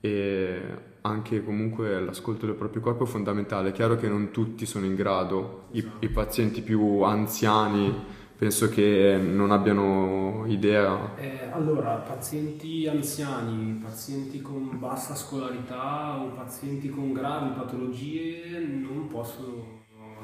e 0.00 0.60
anche 1.02 1.44
comunque 1.44 2.00
l'ascolto 2.00 2.46
del 2.46 2.54
proprio 2.54 2.80
corpo 2.80 3.04
è 3.04 3.06
fondamentale. 3.06 3.68
È 3.68 3.72
chiaro 3.72 3.96
che 3.96 4.08
non 4.08 4.30
tutti 4.30 4.64
sono 4.64 4.86
in 4.86 4.94
grado, 4.94 5.64
i, 5.72 5.86
i 6.00 6.08
pazienti 6.08 6.62
più 6.62 7.02
anziani 7.02 7.94
penso 8.40 8.70
che 8.70 9.20
non 9.22 9.50
abbiano 9.50 10.44
idea. 10.46 11.14
Eh, 11.16 11.50
allora, 11.50 11.96
pazienti 11.96 12.86
anziani, 12.88 13.78
pazienti 13.82 14.40
con 14.40 14.78
bassa 14.78 15.14
scolarità 15.14 16.18
o 16.18 16.28
pazienti 16.28 16.88
con 16.88 17.12
gravi 17.12 17.50
patologie 17.50 18.58
non 18.60 19.08
possono 19.08 19.78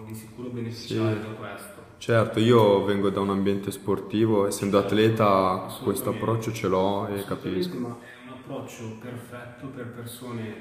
di 0.07 0.14
sicuro 0.14 0.48
beneficiare 0.48 1.20
Sì. 1.20 1.29
da 1.29 1.35
questo. 1.35 1.74
Certo, 1.98 2.40
io 2.40 2.85
vengo 2.85 3.11
da 3.11 3.20
un 3.20 3.29
ambiente 3.29 3.70
sportivo, 3.70 4.46
essendo 4.46 4.79
atleta 4.79 5.66
questo 5.83 6.09
approccio 6.09 6.52
ce 6.55 6.68
l'ho 6.68 7.09
e 7.09 7.22
capisco. 7.22 7.76
Ma 7.76 7.98
è 8.00 8.29
un 8.29 8.33
approccio 8.33 8.96
perfetto 8.98 9.66
per 9.66 9.92
persone 9.92 10.55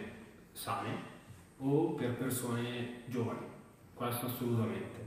sane 0.52 1.14
o 1.60 1.94
per 1.94 2.18
persone 2.18 3.04
giovani, 3.06 3.40
questo 3.94 4.26
assolutamente. 4.26 5.05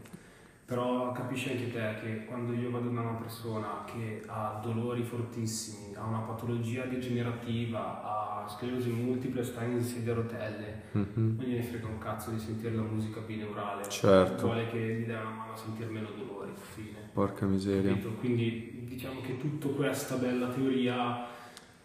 Però 0.69 1.13
capisci 1.13 1.49
anche 1.53 1.73
te 1.73 1.95
che 2.03 2.25
quando 2.27 2.53
io 2.53 2.71
vado 2.71 2.91
da 2.91 3.01
una 3.01 3.13
persona 3.15 3.85
che 3.87 4.23
ha 4.27 4.61
dolori 4.63 5.03
fortissimi, 5.03 5.95
ha 5.95 6.05
una 6.05 6.19
patologia 6.19 6.85
degenerativa, 6.85 8.03
ha 8.03 8.47
sclerosi 8.47 8.91
multiple, 8.91 9.43
sta 9.43 9.65
in 9.65 9.83
sedia 9.83 10.13
a 10.13 10.17
rotelle, 10.17 10.83
Mhm. 10.93 11.37
non 11.39 11.47
gliene 11.47 11.63
frega 11.63 11.87
un 11.87 11.97
cazzo 11.97 12.33
di 12.33 12.39
sentire 12.39 12.75
la 12.75 12.83
musica 12.83 13.21
bineurale. 13.21 13.89
Certo. 13.89 14.45
Vuole 14.45 14.69
che 14.69 14.77
gli 14.79 15.07
dai 15.07 15.19
una 15.19 15.31
mano 15.31 15.53
a 15.55 15.57
sentire 15.57 15.89
meno 15.89 16.11
dolori, 16.11 16.51
fine. 16.55 16.99
Porca 17.15 17.47
miseria. 17.47 17.89
Capito? 17.93 18.11
Quindi 18.21 18.85
diciamo 18.87 19.23
che 19.23 19.39
tutta 19.39 19.69
questa 19.69 20.17
bella 20.17 20.49
teoria 20.49 21.29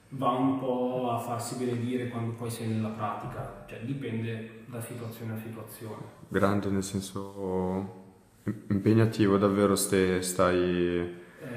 va 0.09 0.29
un 0.31 0.59
po' 0.59 1.09
a 1.09 1.19
farsi 1.19 1.55
benedire 1.55 2.09
quando 2.09 2.31
poi 2.33 2.49
sei 2.51 2.67
nella 2.67 2.89
pratica, 2.89 3.63
cioè 3.65 3.79
dipende 3.85 4.63
da 4.65 4.81
situazione 4.81 5.35
a 5.35 5.37
situazione. 5.37 6.01
Grande 6.27 6.69
nel 6.69 6.83
senso 6.83 8.01
Impegnativo, 8.43 9.37
davvero 9.37 9.75
stai, 9.75 10.21
stai, 10.21 10.59
eh, 10.59 11.09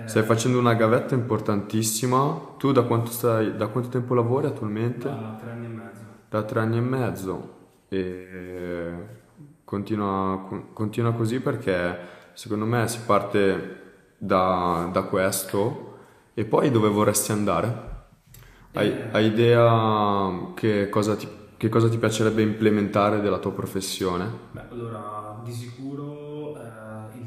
stai, 0.04 0.22
facendo 0.22 0.58
una 0.58 0.74
gavetta 0.74 1.14
importantissima. 1.14 2.54
Tu 2.58 2.72
da 2.72 2.82
quanto, 2.82 3.10
stai, 3.10 3.56
da 3.56 3.66
quanto 3.66 3.88
tempo 3.88 4.14
lavori 4.14 4.46
attualmente? 4.46 5.08
Da 5.08 5.36
tre 5.40 5.50
anni 5.50 5.64
e 5.64 5.68
mezzo. 5.68 6.04
Da 6.28 6.42
tre 6.42 6.60
anni 6.60 6.76
e 6.76 6.80
mezzo. 6.80 7.54
E 7.88 8.94
continua, 9.64 10.46
continua 10.72 11.12
così 11.12 11.40
perché 11.40 11.98
secondo 12.34 12.64
me 12.64 12.86
si 12.86 13.00
parte 13.04 13.82
da, 14.16 14.88
da 14.92 15.02
questo 15.02 15.94
e 16.34 16.44
poi 16.44 16.70
dove 16.70 16.88
vorresti 16.88 17.32
andare? 17.32 17.94
Hai, 18.72 18.90
eh. 18.90 19.08
hai 19.10 19.26
idea 19.26 20.52
che 20.54 20.88
cosa, 20.88 21.16
ti, 21.16 21.26
che 21.56 21.68
cosa 21.68 21.88
ti 21.88 21.98
piacerebbe 21.98 22.42
implementare 22.42 23.20
della 23.20 23.38
tua 23.38 23.52
professione? 23.52 24.30
Beh, 24.52 24.64
allora, 24.70 25.40
di 25.42 25.52
sicuro 25.52 26.15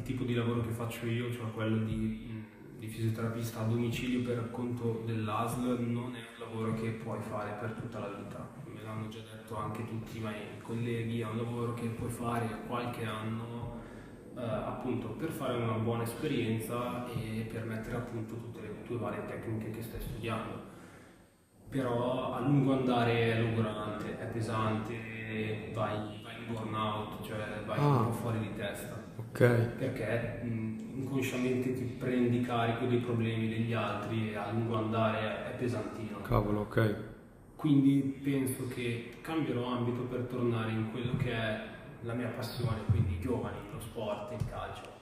tipo 0.09 0.23
di 0.23 0.33
lavoro 0.33 0.61
che 0.61 0.71
faccio 0.71 1.05
io, 1.05 1.31
cioè 1.31 1.51
quello 1.51 1.83
di, 1.85 2.43
di 2.79 2.87
fisioterapista 2.87 3.59
a 3.59 3.65
domicilio 3.65 4.23
per 4.23 4.49
conto 4.49 5.03
dell'ASL, 5.05 5.79
non 5.81 6.15
è 6.15 6.19
un 6.19 6.39
lavoro 6.39 6.73
che 6.73 6.89
puoi 6.89 7.21
fare 7.21 7.51
per 7.59 7.73
tutta 7.73 7.99
la 7.99 8.07
vita. 8.07 8.49
Me 8.65 8.81
l'hanno 8.81 9.07
già 9.07 9.19
detto 9.19 9.55
anche 9.55 9.85
tutti 9.85 10.17
i 10.17 10.21
miei 10.21 10.59
colleghi, 10.63 11.19
è 11.19 11.27
un 11.27 11.37
lavoro 11.37 11.75
che 11.75 11.85
puoi 11.89 12.09
fare 12.09 12.47
qualche 12.65 13.05
anno 13.05 13.77
eh, 14.35 14.41
appunto 14.41 15.09
per 15.09 15.29
fare 15.29 15.57
una 15.57 15.77
buona 15.77 16.03
esperienza 16.03 17.05
e 17.07 17.47
per 17.51 17.65
mettere 17.65 17.97
a 17.97 17.99
punto 17.99 18.33
tutte 18.33 18.61
le 18.61 18.81
tue 18.81 18.97
varie 18.97 19.23
tecniche 19.27 19.69
che 19.69 19.83
stai 19.83 20.01
studiando. 20.01 20.77
Però 21.69 22.33
a 22.33 22.39
lungo 22.39 22.73
andare 22.73 23.33
è 23.33 23.41
logorante, 23.41 24.17
è 24.17 24.25
pesante, 24.25 25.71
vai, 25.71 26.19
vai 26.23 26.35
in 26.39 26.51
burnout, 26.51 27.21
cioè 27.21 27.61
vai 27.63 27.77
ah. 27.77 27.85
un 27.85 28.05
po' 28.05 28.11
fuori 28.11 28.39
di 28.39 28.55
testa. 28.55 29.08
Okay. 29.29 29.67
Perché 29.77 30.41
mh, 30.43 30.77
inconsciamente 30.95 31.73
ti 31.73 31.83
prendi 31.97 32.41
carico 32.41 32.85
dei 32.85 32.99
problemi 32.99 33.47
degli 33.47 33.73
altri 33.73 34.31
e 34.31 34.35
a 34.35 34.51
lungo 34.51 34.77
andare 34.77 35.51
è 35.51 35.55
pesantino. 35.57 36.21
Cavolo, 36.21 36.61
ok. 36.61 36.95
Quindi 37.55 38.19
penso 38.23 38.67
che 38.67 39.15
cambierò 39.21 39.65
ambito 39.65 40.03
per 40.03 40.21
tornare 40.21 40.71
in 40.71 40.91
quello 40.91 41.15
che 41.17 41.31
è 41.31 41.61
la 42.01 42.13
mia 42.13 42.29
passione, 42.29 42.77
quindi 42.89 43.15
i 43.15 43.19
giovani, 43.19 43.57
lo 43.71 43.79
sport, 43.79 44.31
il 44.31 44.47
calcio. 44.49 44.97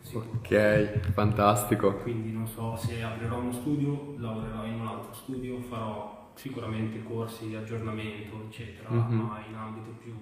Sì. 0.00 0.16
Ok, 0.16 1.10
fantastico. 1.12 1.96
Quindi 1.96 2.30
non 2.30 2.46
so 2.46 2.76
se 2.76 3.02
aprirò 3.02 3.38
uno 3.38 3.50
studio, 3.50 4.14
lavorerò 4.18 4.64
in 4.64 4.80
un 4.80 4.86
altro 4.86 5.12
studio, 5.12 5.60
farò 5.62 6.30
sicuramente 6.34 7.02
corsi 7.02 7.48
di 7.48 7.56
aggiornamento, 7.56 8.44
eccetera, 8.46 8.88
mm-hmm. 8.90 9.18
ma 9.18 9.42
in 9.48 9.54
ambito 9.54 9.90
più, 10.00 10.14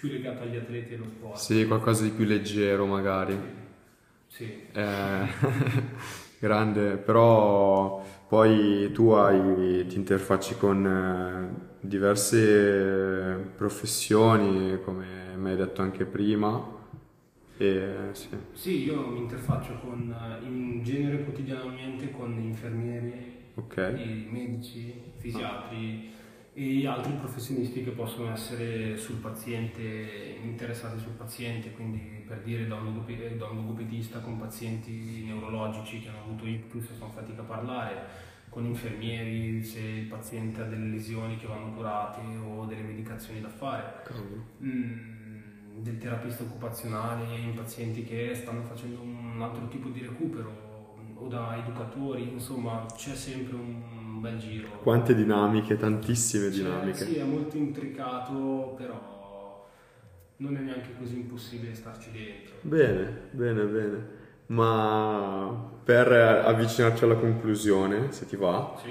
più, 0.00 0.08
legato 0.08 0.42
agli 0.42 0.56
atleti 0.56 0.92
e 0.92 0.96
allo 0.96 1.04
sport. 1.04 1.36
Sì, 1.36 1.66
qualcosa 1.66 2.04
di 2.04 2.10
più 2.10 2.24
leggero 2.24 2.86
magari. 2.86 3.38
Sì. 4.26 4.44
sì. 4.44 4.62
Eh, 4.72 5.26
grande, 6.40 6.96
però 6.96 8.02
poi 8.26 8.90
tu 8.92 9.10
hai, 9.10 9.86
ti 9.86 9.96
interfacci 9.96 10.56
con 10.56 10.86
eh, 10.86 11.76
diverse 11.80 13.52
professioni, 13.54 14.80
come 14.82 15.36
mi 15.36 15.50
hai 15.50 15.56
detto 15.56 15.82
anche 15.82 16.06
prima. 16.06 16.78
E, 17.58 18.08
sì. 18.12 18.28
sì. 18.52 18.84
io 18.84 19.06
mi 19.08 19.18
interfaccio 19.18 19.74
con, 19.80 20.16
in 20.42 20.82
genere 20.82 21.24
quotidianamente 21.24 22.10
con 22.10 22.40
infermieri, 22.40 23.48
okay. 23.56 24.26
medici, 24.30 25.12
fisiatri 25.18 26.10
e 26.52 26.86
altri 26.86 27.12
professionisti 27.12 27.84
che 27.84 27.90
possono 27.90 28.32
essere 28.32 28.96
sul 28.96 29.16
paziente, 29.16 30.38
interessati 30.42 30.98
sul 30.98 31.12
paziente, 31.12 31.70
quindi 31.72 32.24
per 32.26 32.42
dire 32.42 32.66
da 32.66 32.76
un, 32.76 32.94
logopedista 33.54 34.18
con 34.18 34.38
pazienti 34.38 35.22
neurologici 35.24 36.00
che 36.00 36.08
hanno 36.08 36.22
avuto 36.24 36.46
ictus 36.46 36.90
e 36.90 36.94
fanno 36.94 37.12
fatica 37.12 37.42
a 37.42 37.44
parlare, 37.44 38.28
con 38.48 38.64
infermieri 38.64 39.62
se 39.62 39.78
il 39.78 40.06
paziente 40.06 40.60
ha 40.60 40.64
delle 40.64 40.88
lesioni 40.88 41.36
che 41.36 41.46
vanno 41.46 41.72
curate 41.72 42.20
o 42.44 42.64
delle 42.64 42.82
medicazioni 42.82 43.40
da 43.40 43.48
fare. 43.48 44.02
Mm, 44.64 45.82
del 45.82 45.98
terapista 45.98 46.42
occupazionale 46.42 47.36
in 47.38 47.54
pazienti 47.54 48.04
che 48.04 48.34
stanno 48.34 48.62
facendo 48.62 49.00
un 49.00 49.40
altro 49.40 49.68
tipo 49.68 49.88
di 49.88 50.00
recupero 50.00 50.98
o 51.14 51.28
da 51.28 51.56
educatori, 51.58 52.32
insomma 52.32 52.86
c'è 52.96 53.14
sempre 53.14 53.54
un 53.54 53.99
bel 54.20 54.38
giro. 54.38 54.68
Quante 54.82 55.14
dinamiche, 55.14 55.76
tantissime 55.76 56.50
dinamiche. 56.50 57.04
Sì, 57.06 57.16
è 57.16 57.24
molto 57.24 57.56
intricato, 57.56 58.74
però 58.76 59.68
non 60.36 60.56
è 60.56 60.60
neanche 60.60 60.94
così 60.96 61.16
impossibile 61.16 61.74
starci 61.74 62.10
dentro. 62.12 62.54
Bene, 62.62 63.28
bene, 63.32 63.64
bene. 63.64 64.18
Ma 64.46 65.78
per 65.84 66.10
avvicinarci 66.12 67.04
alla 67.04 67.16
conclusione, 67.16 68.12
se 68.12 68.26
ti 68.26 68.36
va, 68.36 68.76
sì. 68.82 68.90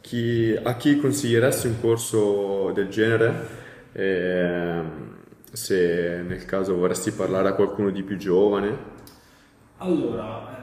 chi, 0.00 0.54
a 0.62 0.76
chi 0.76 0.96
consiglieresti 0.96 1.66
un 1.68 1.80
corso 1.80 2.72
del 2.72 2.88
genere? 2.88 3.60
E, 3.92 4.82
se 5.52 6.22
nel 6.26 6.44
caso 6.44 6.76
vorresti 6.76 7.12
parlare 7.12 7.48
a 7.48 7.54
qualcuno 7.54 7.90
di 7.90 8.02
più 8.02 8.16
giovane? 8.16 8.90
Allora, 9.78 10.56
eh, 10.56 10.61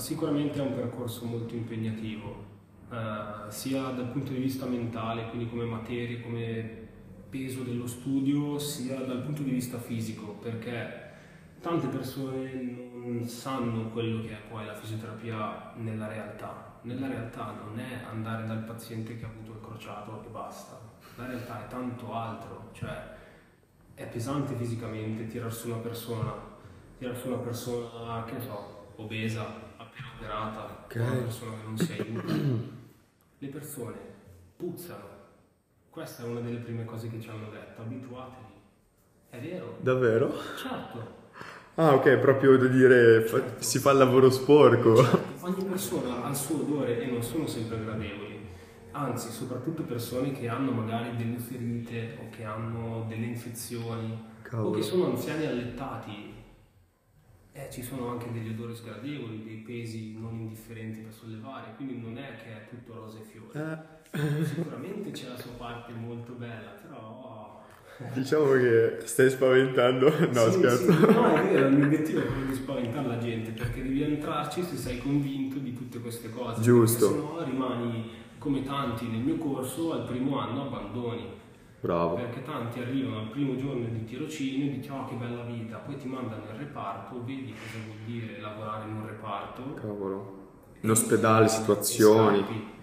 sicuramente 0.00 0.58
è 0.58 0.62
un 0.62 0.74
percorso 0.74 1.26
molto 1.26 1.54
impegnativo, 1.54 2.44
eh, 2.90 3.50
sia 3.50 3.82
dal 3.90 4.08
punto 4.10 4.32
di 4.32 4.40
vista 4.40 4.66
mentale, 4.66 5.28
quindi 5.28 5.48
come 5.48 5.64
materie, 5.64 6.22
come 6.22 6.78
peso 7.28 7.62
dello 7.62 7.86
studio 7.86 8.58
sia 8.58 8.98
dal 9.00 9.22
punto 9.22 9.42
di 9.42 9.50
vista 9.50 9.78
fisico, 9.78 10.32
perché 10.42 11.08
tante 11.60 11.86
persone 11.88 12.50
non 12.94 13.24
sanno 13.26 13.90
quello 13.90 14.22
che 14.22 14.30
è 14.32 14.40
poi 14.48 14.64
la 14.66 14.74
fisioterapia 14.74 15.72
nella 15.76 16.08
realtà. 16.08 16.78
Nella 16.82 17.08
realtà 17.08 17.54
non 17.62 17.78
è 17.78 18.04
andare 18.10 18.46
dal 18.46 18.64
paziente 18.64 19.18
che 19.18 19.26
ha 19.26 19.28
avuto 19.28 19.52
il 19.52 19.60
crociato 19.60 20.24
e 20.24 20.28
basta. 20.30 20.80
La 21.16 21.26
realtà 21.26 21.64
è 21.64 21.68
tanto 21.68 22.14
altro, 22.14 22.70
cioè 22.72 23.18
è 23.94 24.06
pesante 24.06 24.54
fisicamente 24.54 25.26
tirare 25.26 25.50
su 25.50 25.68
una 25.68 25.76
persona, 25.76 26.32
tirare 26.96 27.18
su 27.18 27.28
una 27.28 27.36
persona, 27.36 28.24
che 28.24 28.40
so, 28.40 28.92
obesa, 28.96 29.68
operata, 30.20 30.84
okay. 30.84 31.02
una 31.02 31.20
persona 31.22 31.52
che 31.56 31.62
non 31.64 31.78
si 31.78 31.92
aiuta. 31.92 32.34
Le 33.42 33.48
persone 33.48 33.96
puzzano, 34.56 35.08
questa 35.88 36.22
è 36.24 36.26
una 36.26 36.40
delle 36.40 36.58
prime 36.58 36.84
cose 36.84 37.08
che 37.08 37.18
ci 37.18 37.30
hanno 37.30 37.48
detto, 37.50 37.80
abituatevi. 37.80 38.48
È 39.30 39.38
vero? 39.38 39.78
Davvero? 39.80 40.32
Certo. 40.56 41.18
Ah, 41.76 41.94
ok, 41.94 42.18
proprio 42.18 42.58
da 42.58 42.66
dire 42.66 43.26
certo. 43.26 43.62
si 43.62 43.78
fa 43.78 43.92
il 43.92 43.98
lavoro 43.98 44.28
sporco. 44.28 44.96
Certo. 44.96 45.46
Ogni 45.46 45.64
persona 45.64 46.24
ha 46.24 46.28
il 46.28 46.36
suo 46.36 46.60
odore 46.60 47.00
e 47.00 47.06
non 47.06 47.22
sono 47.22 47.46
sempre 47.46 47.82
gradevoli. 47.82 48.48
Anzi, 48.92 49.30
soprattutto 49.30 49.84
persone 49.84 50.32
che 50.32 50.48
hanno 50.48 50.72
magari 50.72 51.16
delle 51.16 51.38
ferite 51.38 52.18
o 52.20 52.28
che 52.28 52.44
hanno 52.44 53.06
delle 53.08 53.26
infezioni 53.26 54.22
Cavolo. 54.42 54.68
o 54.68 54.72
che 54.72 54.82
sono 54.82 55.06
anziani 55.06 55.46
allettati. 55.46 56.34
Eh, 57.52 57.68
ci 57.70 57.82
sono 57.82 58.08
anche 58.10 58.30
degli 58.30 58.50
odori 58.50 58.74
sgradevoli, 58.74 59.42
dei 59.42 59.56
pesi 59.56 60.16
non 60.16 60.38
indifferenti 60.38 61.02
da 61.02 61.10
sollevare, 61.10 61.72
quindi 61.74 61.98
non 61.98 62.16
è 62.16 62.36
che 62.36 62.50
è 62.50 62.68
tutto 62.68 62.94
rose 62.94 63.18
e 63.18 63.24
fiori. 63.24 63.58
Eh. 63.58 64.44
Sicuramente 64.44 65.10
c'è 65.10 65.28
la 65.28 65.36
sua 65.36 65.52
parte 65.52 65.92
molto 65.92 66.32
bella, 66.32 66.70
però... 66.80 67.64
Diciamo 68.14 68.52
che 68.52 69.00
stai 69.04 69.28
spaventando... 69.28 70.08
No, 70.08 70.50
sì, 70.50 70.58
scherzo. 70.58 70.92
Sì, 70.92 71.00
no, 71.12 71.34
è 71.34 71.52
vero, 71.52 71.66
il 71.68 71.76
mio 71.76 71.86
obiettivo 71.86 72.20
è 72.20 72.26
quello 72.26 72.46
di 72.46 72.54
spaventare 72.54 73.08
la 73.08 73.18
gente, 73.18 73.50
perché 73.50 73.82
devi 73.82 74.02
entrarci 74.02 74.62
se 74.62 74.76
sei 74.76 74.98
convinto 74.98 75.58
di 75.58 75.74
tutte 75.74 75.98
queste 76.00 76.30
cose. 76.30 76.62
Giusto. 76.62 77.08
Se 77.08 77.14
no 77.14 77.42
rimani, 77.44 78.10
come 78.38 78.62
tanti 78.62 79.06
nel 79.06 79.20
mio 79.20 79.36
corso, 79.36 79.92
al 79.92 80.06
primo 80.06 80.38
anno 80.38 80.66
abbandoni. 80.66 81.38
Bravo. 81.80 82.16
Perché 82.16 82.42
tanti 82.42 82.80
arrivano 82.80 83.20
al 83.20 83.28
primo 83.28 83.56
giorno 83.56 83.86
di 83.86 84.04
tirocinio 84.04 84.66
e 84.66 84.78
dicono 84.78 85.00
oh 85.00 85.06
che 85.06 85.14
bella 85.14 85.44
vita, 85.44 85.78
poi 85.78 85.96
ti 85.96 86.08
mandano 86.08 86.42
in 86.50 86.58
reparto, 86.58 87.24
vedi 87.24 87.54
cosa 87.54 87.82
vuol 87.84 87.96
dire 88.04 88.38
lavorare 88.40 88.88
in 88.88 88.96
un 88.96 89.06
reparto. 89.06 89.74
Cavolo. 89.74 90.38
In 90.80 90.90
ospedale, 90.90 91.48
situazioni. 91.48 92.78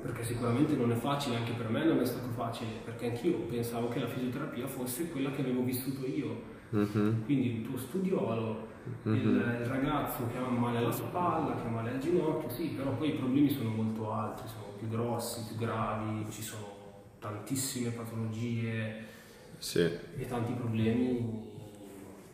Perché 0.00 0.24
sicuramente 0.24 0.76
non 0.76 0.92
è 0.92 0.94
facile, 0.94 1.36
anche 1.36 1.52
per 1.52 1.68
me 1.68 1.84
non 1.84 1.98
è 2.00 2.04
stato 2.04 2.28
facile, 2.28 2.70
perché 2.84 3.06
anch'io 3.06 3.38
pensavo 3.48 3.88
che 3.88 3.98
la 3.98 4.08
fisioterapia 4.08 4.66
fosse 4.68 5.10
quella 5.10 5.30
che 5.30 5.40
avevo 5.40 5.62
vissuto 5.62 6.06
io. 6.06 6.54
Mm-hmm. 6.74 7.24
Quindi 7.24 7.56
il 7.56 7.62
tuo 7.62 7.78
studiolo, 7.78 8.66
mm-hmm. 9.08 9.28
il, 9.28 9.58
il, 9.60 9.66
ragazzo 9.66 10.26
che 10.30 10.36
ha 10.36 10.48
male 10.48 10.78
alla 10.78 10.92
spalla, 10.92 11.54
che 11.54 11.66
ha 11.66 11.70
male 11.70 11.90
al 11.90 11.98
ginocchio, 11.98 12.48
sì, 12.48 12.74
però 12.76 12.92
poi 12.92 13.08
i 13.08 13.16
problemi 13.16 13.48
sono 13.48 13.70
molto 13.70 14.12
altri, 14.12 14.46
sono 14.48 14.66
più 14.76 14.88
grossi, 14.88 15.46
più 15.46 15.56
gravi, 15.56 16.26
ci 16.30 16.42
sono 16.42 16.65
tantissime 17.26 17.90
patologie 17.90 19.04
sì. 19.58 19.80
e 19.80 20.26
tanti 20.28 20.52
problemi 20.52 21.54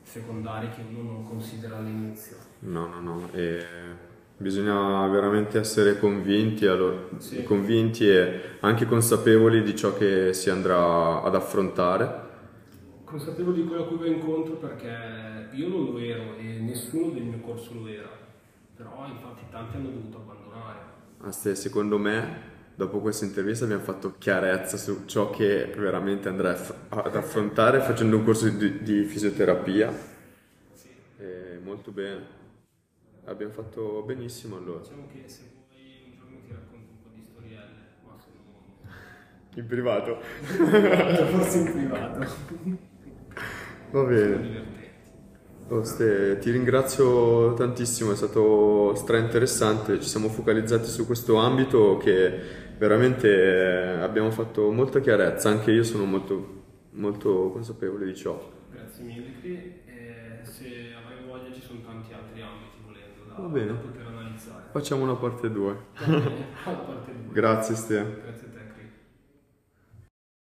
secondari 0.02 0.68
che 0.70 0.82
uno 0.94 1.12
non 1.12 1.28
considera 1.28 1.76
all'inizio. 1.76 2.36
No, 2.60 2.86
no, 2.86 3.00
no. 3.00 3.28
E 3.32 4.10
Bisogna 4.34 5.06
veramente 5.06 5.60
essere 5.60 6.00
convinti, 6.00 6.66
allora, 6.66 6.98
sì. 7.18 7.44
convinti, 7.44 8.08
e 8.08 8.56
anche 8.60 8.86
consapevoli 8.86 9.62
di 9.62 9.76
ciò 9.76 9.96
che 9.96 10.32
si 10.32 10.50
andrà 10.50 11.22
ad 11.22 11.36
affrontare 11.36 12.30
consapevole 13.12 13.56
di 13.56 13.66
quello 13.66 13.82
a 13.82 13.86
cui 13.86 13.98
va 13.98 14.06
incontro 14.06 14.54
perché 14.54 15.50
io 15.52 15.68
non 15.68 15.84
lo 15.84 15.98
ero 15.98 16.34
e 16.38 16.58
nessuno 16.60 17.10
del 17.10 17.24
mio 17.24 17.40
corso 17.40 17.74
lo 17.74 17.86
era, 17.86 18.08
però 18.74 19.06
infatti 19.06 19.42
tanti 19.50 19.76
hanno 19.76 19.90
dovuto 19.90 20.16
abbandonare. 20.16 20.78
Aste, 21.18 21.54
secondo 21.54 21.98
me, 21.98 22.51
dopo 22.74 23.00
questa 23.00 23.24
intervista 23.24 23.64
abbiamo 23.64 23.82
fatto 23.82 24.14
chiarezza 24.18 24.76
su 24.76 25.04
ciò 25.06 25.30
che 25.30 25.72
veramente 25.76 26.28
andrà 26.28 26.58
ad 26.88 27.16
affrontare 27.16 27.80
facendo 27.80 28.16
un 28.16 28.24
corso 28.24 28.48
di, 28.48 28.82
di 28.82 29.04
fisioterapia. 29.04 29.92
E 31.18 31.60
molto 31.62 31.90
bene. 31.90 32.40
Abbiamo 33.24 33.52
fatto 33.52 34.02
benissimo 34.02 34.56
allora. 34.56 34.80
Diciamo 34.80 35.06
che 35.12 35.22
se 35.26 35.42
vuoi 35.54 36.02
un 36.06 36.16
giorno 36.16 36.38
ti 36.44 36.52
racconto 36.52 36.90
un 36.90 37.02
po' 37.02 37.10
di 37.14 37.22
storielle, 37.22 37.78
ma 38.04 38.18
se 38.18 38.28
no... 38.34 39.60
In 39.60 39.66
privato. 39.66 40.20
Forse 41.30 41.58
in 41.58 41.72
privato. 41.72 42.18
Va 42.18 42.26
Sono 43.90 44.08
bene. 44.08 44.80
Oh, 45.68 45.84
Ste, 45.84 46.38
ti 46.38 46.50
ringrazio 46.50 47.54
tantissimo, 47.54 48.12
è 48.12 48.16
stato 48.16 48.94
stra 48.94 49.16
interessante, 49.16 50.00
ci 50.00 50.08
siamo 50.08 50.28
focalizzati 50.28 50.86
su 50.86 51.06
questo 51.06 51.36
ambito 51.36 51.96
che 51.96 52.40
veramente 52.78 53.28
eh, 53.28 54.00
abbiamo 54.00 54.30
fatto 54.30 54.70
molta 54.70 55.00
chiarezza, 55.00 55.48
anche 55.48 55.70
io 55.72 55.82
sono 55.84 56.04
molto, 56.04 56.62
molto 56.90 57.50
consapevole 57.50 58.06
di 58.06 58.14
ciò. 58.16 58.50
Grazie 58.70 59.04
mille 59.04 59.32
Cri, 59.40 59.80
se 60.42 60.92
avrai 60.96 61.24
voglia 61.26 61.52
ci 61.52 61.60
sono 61.60 61.80
tanti 61.80 62.12
altri 62.12 62.40
ambiti 62.42 62.78
volendo 62.84 63.24
da, 63.28 63.34
Va 63.42 63.48
bene. 63.48 63.66
da 63.66 63.72
poter 63.74 64.06
analizzare. 64.06 64.62
Facciamo 64.72 65.02
una 65.04 65.14
parte 65.16 65.50
2. 65.50 65.76
Va 65.98 66.06
bene, 66.06 66.46
alla 66.64 66.76
parte 66.78 67.12
2. 67.12 67.32
Grazie 67.32 67.74
Ste. 67.74 67.94
Grazie 67.94 68.28
a 68.28 68.31
te. 68.31 68.31